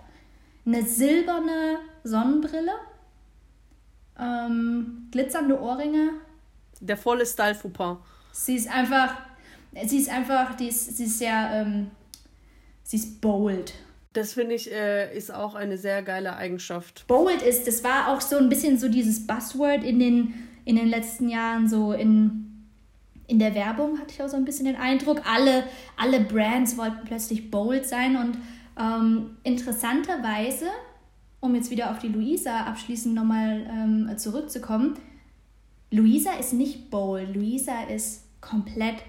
eine 0.65 0.83
silberne 0.83 1.79
Sonnenbrille, 2.03 2.73
ähm, 4.19 5.07
glitzernde 5.11 5.59
Ohrringe. 5.59 6.09
Der 6.79 6.97
volle 6.97 7.25
Style 7.25 7.55
Fauxpas. 7.55 7.97
Sie 8.31 8.55
ist 8.55 8.69
einfach, 8.69 9.15
sie 9.85 9.99
ist 9.99 10.09
einfach, 10.09 10.55
die 10.55 10.67
ist, 10.67 10.97
sie 10.97 11.05
ist 11.05 11.19
sehr, 11.19 11.49
ähm, 11.53 11.91
sie 12.83 12.97
ist 12.97 13.21
bold. 13.21 13.73
Das 14.15 14.31
finde 14.31 14.55
ich 14.55 14.71
äh, 14.71 15.13
ist 15.15 15.33
auch 15.33 15.55
eine 15.55 15.77
sehr 15.77 16.01
geile 16.01 16.37
Eigenschaft. 16.37 17.05
Bold 17.05 17.41
ist, 17.41 17.67
das 17.67 17.83
war 17.83 18.07
auch 18.07 18.21
so 18.21 18.37
ein 18.37 18.47
bisschen 18.47 18.79
so 18.79 18.87
dieses 18.87 19.27
Buzzword 19.27 19.83
in 19.83 19.99
den, 19.99 20.33
in 20.63 20.77
den 20.77 20.87
letzten 20.87 21.27
Jahren, 21.27 21.67
so 21.67 21.91
in, 21.91 22.63
in 23.27 23.39
der 23.39 23.53
Werbung 23.55 23.99
hatte 23.99 24.13
ich 24.13 24.23
auch 24.23 24.29
so 24.29 24.37
ein 24.37 24.45
bisschen 24.45 24.67
den 24.67 24.77
Eindruck. 24.77 25.21
Alle, 25.29 25.65
alle 25.97 26.21
Brands 26.21 26.77
wollten 26.77 27.03
plötzlich 27.03 27.51
bold 27.51 27.85
sein 27.85 28.15
und 28.15 28.37
ähm, 28.79 29.31
interessanterweise, 29.43 30.67
um 31.41 31.53
jetzt 31.53 31.69
wieder 31.69 31.91
auf 31.91 31.99
die 31.99 32.07
Luisa 32.07 32.61
abschließend 32.61 33.15
nochmal 33.15 33.67
ähm, 33.69 34.17
zurückzukommen, 34.17 34.97
Luisa 35.91 36.31
ist 36.39 36.53
nicht 36.53 36.89
bold. 36.89 37.35
Luisa 37.35 37.83
ist 37.93 38.23
komplett 38.39 39.03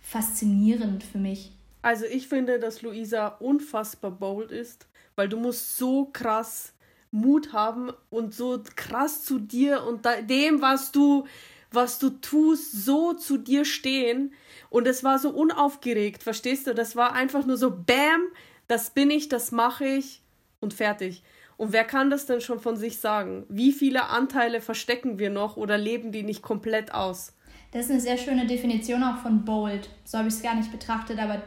faszinierend 0.00 1.04
für 1.04 1.18
mich. 1.18 1.52
Also 1.86 2.04
ich 2.04 2.26
finde, 2.26 2.58
dass 2.58 2.82
Luisa 2.82 3.28
unfassbar 3.28 4.10
bold 4.10 4.50
ist, 4.50 4.88
weil 5.14 5.28
du 5.28 5.36
musst 5.36 5.78
so 5.78 6.06
krass 6.06 6.72
Mut 7.12 7.52
haben 7.52 7.92
und 8.10 8.34
so 8.34 8.60
krass 8.74 9.22
zu 9.24 9.38
dir 9.38 9.84
und 9.84 10.04
dem, 10.28 10.60
was 10.60 10.90
du, 10.90 11.28
was 11.70 12.00
du 12.00 12.10
tust, 12.10 12.72
so 12.72 13.12
zu 13.12 13.36
dir 13.36 13.64
stehen. 13.64 14.34
Und 14.68 14.88
es 14.88 15.04
war 15.04 15.20
so 15.20 15.30
unaufgeregt, 15.30 16.24
verstehst 16.24 16.66
du? 16.66 16.74
Das 16.74 16.96
war 16.96 17.12
einfach 17.12 17.46
nur 17.46 17.56
so, 17.56 17.70
bam, 17.70 18.20
das 18.66 18.90
bin 18.90 19.08
ich, 19.08 19.28
das 19.28 19.52
mache 19.52 19.86
ich 19.86 20.22
und 20.58 20.74
fertig. 20.74 21.22
Und 21.56 21.72
wer 21.72 21.84
kann 21.84 22.10
das 22.10 22.26
denn 22.26 22.40
schon 22.40 22.58
von 22.58 22.76
sich 22.76 22.98
sagen? 22.98 23.46
Wie 23.48 23.70
viele 23.70 24.06
Anteile 24.06 24.60
verstecken 24.60 25.20
wir 25.20 25.30
noch 25.30 25.56
oder 25.56 25.78
leben 25.78 26.10
die 26.10 26.24
nicht 26.24 26.42
komplett 26.42 26.92
aus? 26.92 27.32
Das 27.70 27.84
ist 27.84 27.90
eine 27.92 28.00
sehr 28.00 28.18
schöne 28.18 28.48
Definition 28.48 29.04
auch 29.04 29.18
von 29.18 29.44
bold. 29.44 29.88
So 30.04 30.18
habe 30.18 30.26
ich 30.26 30.34
es 30.34 30.42
gar 30.42 30.56
nicht 30.56 30.72
betrachtet, 30.72 31.20
aber 31.20 31.42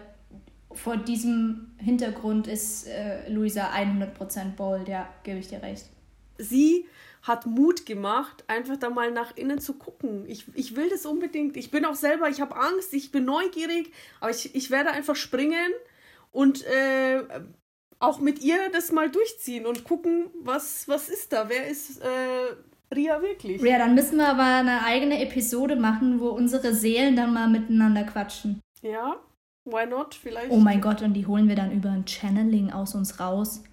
vor 0.72 0.98
diesem 0.98 1.72
Hintergrund 1.78 2.48
ist 2.48 2.88
äh, 2.88 3.30
Luisa 3.30 3.72
100% 3.72 4.56
bold, 4.56 4.88
ja, 4.88 5.10
gebe 5.24 5.40
ich 5.40 5.48
dir 5.48 5.62
recht. 5.62 5.86
Sie 6.38 6.86
hat 7.22 7.46
Mut 7.46 7.86
gemacht, 7.86 8.44
einfach 8.48 8.78
da 8.78 8.90
mal 8.90 9.12
nach 9.12 9.36
innen 9.36 9.60
zu 9.60 9.74
gucken. 9.74 10.26
Ich, 10.28 10.46
ich 10.54 10.76
will 10.76 10.90
das 10.90 11.06
unbedingt. 11.06 11.58
Ich 11.58 11.70
bin 11.70 11.86
auch 11.86 11.96
selber, 11.96 12.30
ich 12.30 12.40
habe 12.40 12.56
Angst, 12.56 12.94
ich 12.94 13.12
bin 13.12 13.26
neugierig, 13.26 13.92
aber 14.20 14.32
ich, 14.32 14.56
ich 14.56 14.72
werde 14.72 14.92
einfach 14.92 15.16
springen 15.16 15.72
und 16.32 16.64
äh, 16.66 17.24
auch 18.00 18.20
mit 18.20 18.42
ihr 18.42 18.58
das 18.72 18.92
mal 18.92 19.10
durchziehen 19.10 19.66
und 19.66 19.84
gucken, 19.84 20.28
was, 20.42 20.88
was 20.88 21.10
ist 21.10 21.34
da, 21.34 21.50
wer 21.50 21.68
ist 21.68 22.02
äh, 22.02 22.96
Ria 22.96 23.22
wirklich. 23.22 23.62
Ja, 23.62 23.78
dann 23.78 23.96
müssen 23.96 24.18
wir 24.18 24.30
aber 24.30 24.44
eine 24.44 24.84
eigene 24.86 25.22
Episode 25.22 25.76
machen, 25.76 26.20
wo 26.20 26.30
unsere 26.30 26.74
Seelen 26.74 27.16
dann 27.16 27.34
mal 27.34 27.50
miteinander 27.50 28.04
quatschen. 28.04 28.62
Ja, 28.82 29.20
why 29.72 29.86
not? 29.86 30.16
Vielleicht. 30.16 30.52
Oh 30.52 30.58
mein 30.58 30.82
Gott, 30.82 31.02
und 31.02 31.14
die 31.14 31.26
holen 31.26 31.48
wir 31.48 31.56
dann 31.56 31.72
über 31.72 31.90
ein 31.90 32.06
Channeling 32.06 32.72
aus 32.72 32.96
uns 32.96 33.20
raus. 33.20 33.64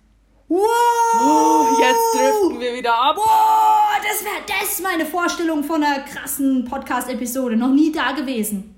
Wow! 0.49 0.61
Oh, 0.61 1.67
jetzt 1.81 2.15
driften 2.15 2.61
wir 2.61 2.75
wieder 2.75 2.95
ab. 2.95 3.17
Wow, 3.17 4.01
das 4.01 4.25
wäre 4.25 4.45
das 4.47 4.81
meine 4.81 5.05
Vorstellung 5.05 5.65
von 5.65 5.83
einer 5.83 6.05
krassen 6.05 6.65
Podcast-Episode. 6.65 7.57
Noch 7.57 7.73
nie 7.73 7.91
da 7.91 8.13
gewesen. 8.13 8.75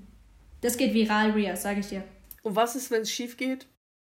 Das 0.61 0.77
geht 0.77 0.93
viral, 0.93 1.31
Ria, 1.31 1.55
sage 1.55 1.81
ich 1.81 1.89
dir. 1.89 2.03
Und 2.41 2.55
was 2.55 2.75
ist, 2.75 2.89
wenn 2.89 3.03
es 3.03 3.11
schief 3.11 3.37
geht? 3.37 3.67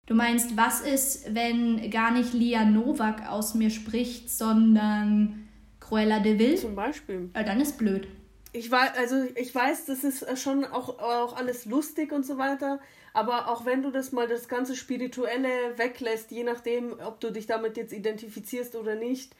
Du 0.06 0.14
meinst, 0.14 0.56
was 0.56 0.80
ist, 0.80 1.34
wenn 1.34 1.90
gar 1.90 2.12
nicht 2.12 2.32
Lia 2.32 2.64
Novak 2.64 3.28
aus 3.28 3.54
mir 3.54 3.70
spricht, 3.70 4.30
sondern 4.30 5.48
Cruella 5.80 6.20
de 6.20 6.38
Vil? 6.38 6.56
Zum 6.56 6.74
Beispiel. 6.74 7.30
Äh, 7.34 7.44
dann 7.44 7.60
ist 7.60 7.78
blöd. 7.78 8.08
Ich 8.52 8.70
weiß, 8.70 8.96
also 8.96 9.26
ich 9.36 9.54
weiß, 9.54 9.86
das 9.86 10.02
ist 10.02 10.38
schon 10.38 10.64
auch, 10.64 10.98
auch 10.98 11.36
alles 11.36 11.66
lustig 11.66 12.12
und 12.12 12.26
so 12.26 12.36
weiter, 12.36 12.80
aber 13.12 13.48
auch 13.48 13.64
wenn 13.64 13.82
du 13.82 13.90
das 13.90 14.10
mal 14.10 14.26
das 14.26 14.48
ganze 14.48 14.74
Spirituelle 14.74 15.78
weglässt, 15.78 16.32
je 16.32 16.42
nachdem, 16.42 16.98
ob 17.00 17.20
du 17.20 17.30
dich 17.30 17.46
damit 17.46 17.76
jetzt 17.76 17.92
identifizierst 17.92 18.74
oder 18.74 18.96
nicht, 18.96 19.36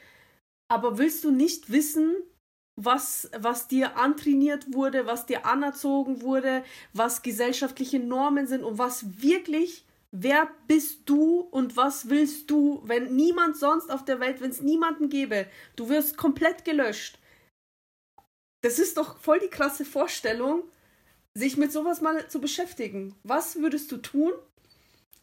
aber 0.68 0.98
willst 0.98 1.24
du 1.24 1.32
nicht 1.32 1.72
wissen, 1.72 2.14
was, 2.76 3.28
was 3.36 3.66
dir 3.66 3.96
antrainiert 3.96 4.72
wurde, 4.72 5.06
was 5.06 5.26
dir 5.26 5.44
anerzogen 5.44 6.22
wurde, 6.22 6.64
was 6.92 7.22
gesellschaftliche 7.22 7.98
Normen 7.98 8.46
sind 8.46 8.62
und 8.62 8.78
was 8.78 9.20
wirklich, 9.22 9.84
wer 10.12 10.48
bist 10.68 11.00
du 11.06 11.40
und 11.40 11.76
was 11.76 12.08
willst 12.08 12.50
du, 12.50 12.80
wenn 12.84 13.16
niemand 13.16 13.56
sonst 13.56 13.90
auf 13.90 14.04
der 14.04 14.20
Welt, 14.20 14.40
wenn 14.40 14.50
es 14.50 14.62
niemanden 14.62 15.08
gäbe, 15.08 15.46
du 15.76 15.88
wirst 15.88 16.16
komplett 16.16 16.64
gelöscht. 16.64 17.19
Das 18.62 18.78
ist 18.78 18.96
doch 18.96 19.18
voll 19.18 19.40
die 19.40 19.48
krasse 19.48 19.84
Vorstellung, 19.84 20.62
sich 21.34 21.56
mit 21.56 21.72
sowas 21.72 22.00
mal 22.00 22.28
zu 22.28 22.40
beschäftigen. 22.40 23.14
Was 23.22 23.56
würdest 23.56 23.90
du 23.92 23.98
tun, 23.98 24.32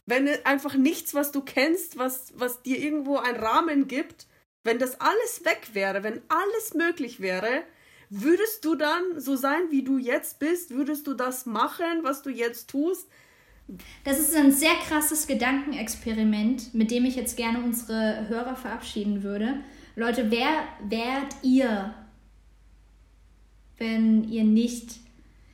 wenn 0.06 0.28
einfach 0.46 0.76
nichts, 0.76 1.14
was 1.14 1.32
du 1.32 1.42
kennst, 1.42 1.98
was, 1.98 2.34
was 2.36 2.62
dir 2.62 2.80
irgendwo 2.80 3.18
einen 3.18 3.38
Rahmen 3.38 3.88
gibt, 3.88 4.26
wenn 4.64 4.80
das 4.80 5.00
alles 5.00 5.44
weg 5.44 5.70
wäre, 5.74 6.04
wenn 6.04 6.22
alles 6.30 6.74
möglich 6.74 7.20
wäre, 7.20 7.64
würdest 8.10 8.64
du 8.64 8.76
dann 8.76 9.20
so 9.20 9.36
sein, 9.36 9.70
wie 9.70 9.84
du 9.84 9.98
jetzt 9.98 10.40
bist? 10.40 10.72
Würdest 10.72 11.08
du 11.08 11.14
das 11.14 11.46
machen, 11.46 12.04
was 12.04 12.22
du 12.22 12.30
jetzt 12.30 12.70
tust? 12.70 13.08
Das 14.06 14.18
ist 14.18 14.34
ein 14.34 14.54
sehr 14.54 14.74
krasses 14.88 15.28
Gedankenexperiment, 15.28 16.74
mit 16.74 16.90
dem 16.90 17.04
ich 17.04 17.18
jetzt 17.18 17.36
gerne 17.36 17.62
unsere 17.62 18.30
Hörer 18.30 18.56
verabschieden 18.56 19.24
würde. 19.24 19.60
Leute, 19.96 20.32
wer 20.32 20.64
wärt 20.88 21.36
ihr, 21.44 21.94
wenn 23.78 24.24
ihr 24.30 24.44
nicht, 24.44 24.98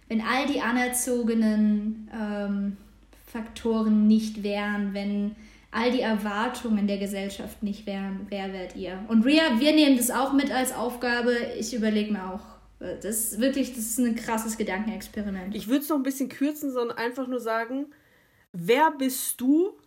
wenn 0.07 0.21
all 0.21 0.47
die 0.47 0.61
anerzogenen 0.61 2.09
ähm, 2.13 2.77
Faktoren 3.25 4.07
nicht 4.07 4.43
wären, 4.43 4.93
wenn 4.93 5.35
all 5.71 5.91
die 5.91 6.01
Erwartungen 6.01 6.87
der 6.87 6.99
Gesellschaft 6.99 7.63
nicht 7.63 7.85
wären, 7.85 8.27
wer 8.29 8.53
wärt 8.53 8.75
ihr? 8.75 9.03
Und 9.07 9.25
Ria, 9.25 9.59
wir 9.59 9.73
nehmen 9.73 9.97
das 9.97 10.11
auch 10.11 10.33
mit 10.33 10.51
als 10.51 10.71
Aufgabe. 10.73 11.35
Ich 11.57 11.73
überlege 11.73 12.13
mir 12.13 12.31
auch. 12.31 12.45
Das 12.79 13.05
ist 13.31 13.39
wirklich, 13.39 13.69
das 13.69 13.85
ist 13.85 13.99
ein 13.99 14.15
krasses 14.15 14.57
Gedankenexperiment. 14.57 15.55
Ich 15.55 15.67
würde 15.67 15.81
es 15.81 15.89
noch 15.89 15.95
ein 15.95 16.03
bisschen 16.03 16.29
kürzen, 16.29 16.71
sondern 16.71 16.97
einfach 16.97 17.27
nur 17.27 17.39
sagen, 17.39 17.87
wer 18.51 18.91
bist 18.91 19.39
du, 19.39 19.77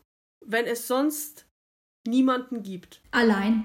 wenn 0.45 0.65
es 0.65 0.89
sonst 0.89 1.47
niemanden 2.07 2.63
gibt? 2.63 3.01
Allein. 3.11 3.65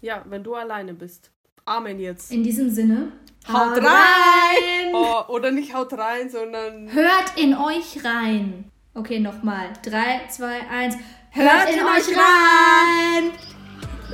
Ja, 0.00 0.24
wenn 0.28 0.42
du 0.42 0.54
alleine 0.54 0.94
bist. 0.94 1.32
Amen 1.68 2.00
jetzt. 2.00 2.32
In 2.32 2.42
diesem 2.42 2.70
Sinne. 2.70 3.12
Haut 3.46 3.76
rein! 3.76 4.94
Oh, 4.94 5.22
oder 5.28 5.50
nicht 5.50 5.74
haut 5.74 5.92
rein, 5.92 6.30
sondern. 6.30 6.90
Hört 6.90 7.36
in 7.36 7.54
euch 7.54 8.02
rein. 8.02 8.70
Okay, 8.94 9.20
nochmal. 9.20 9.74
3, 9.82 10.28
2, 10.30 10.60
1. 10.70 10.96
Hört 11.30 11.68
in, 11.68 11.78
in 11.78 11.84
euch 11.84 12.08
rein! 12.16 13.32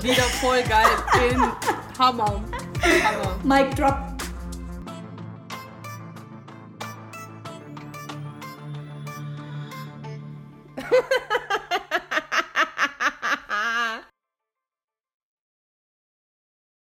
Wieder 0.02 0.22
voll 0.22 0.62
geil. 0.68 1.30
In 1.30 1.40
Hammer. 1.98 2.42
Hammer. 2.82 3.36
Mic 3.44 3.74
drop. 3.76 4.13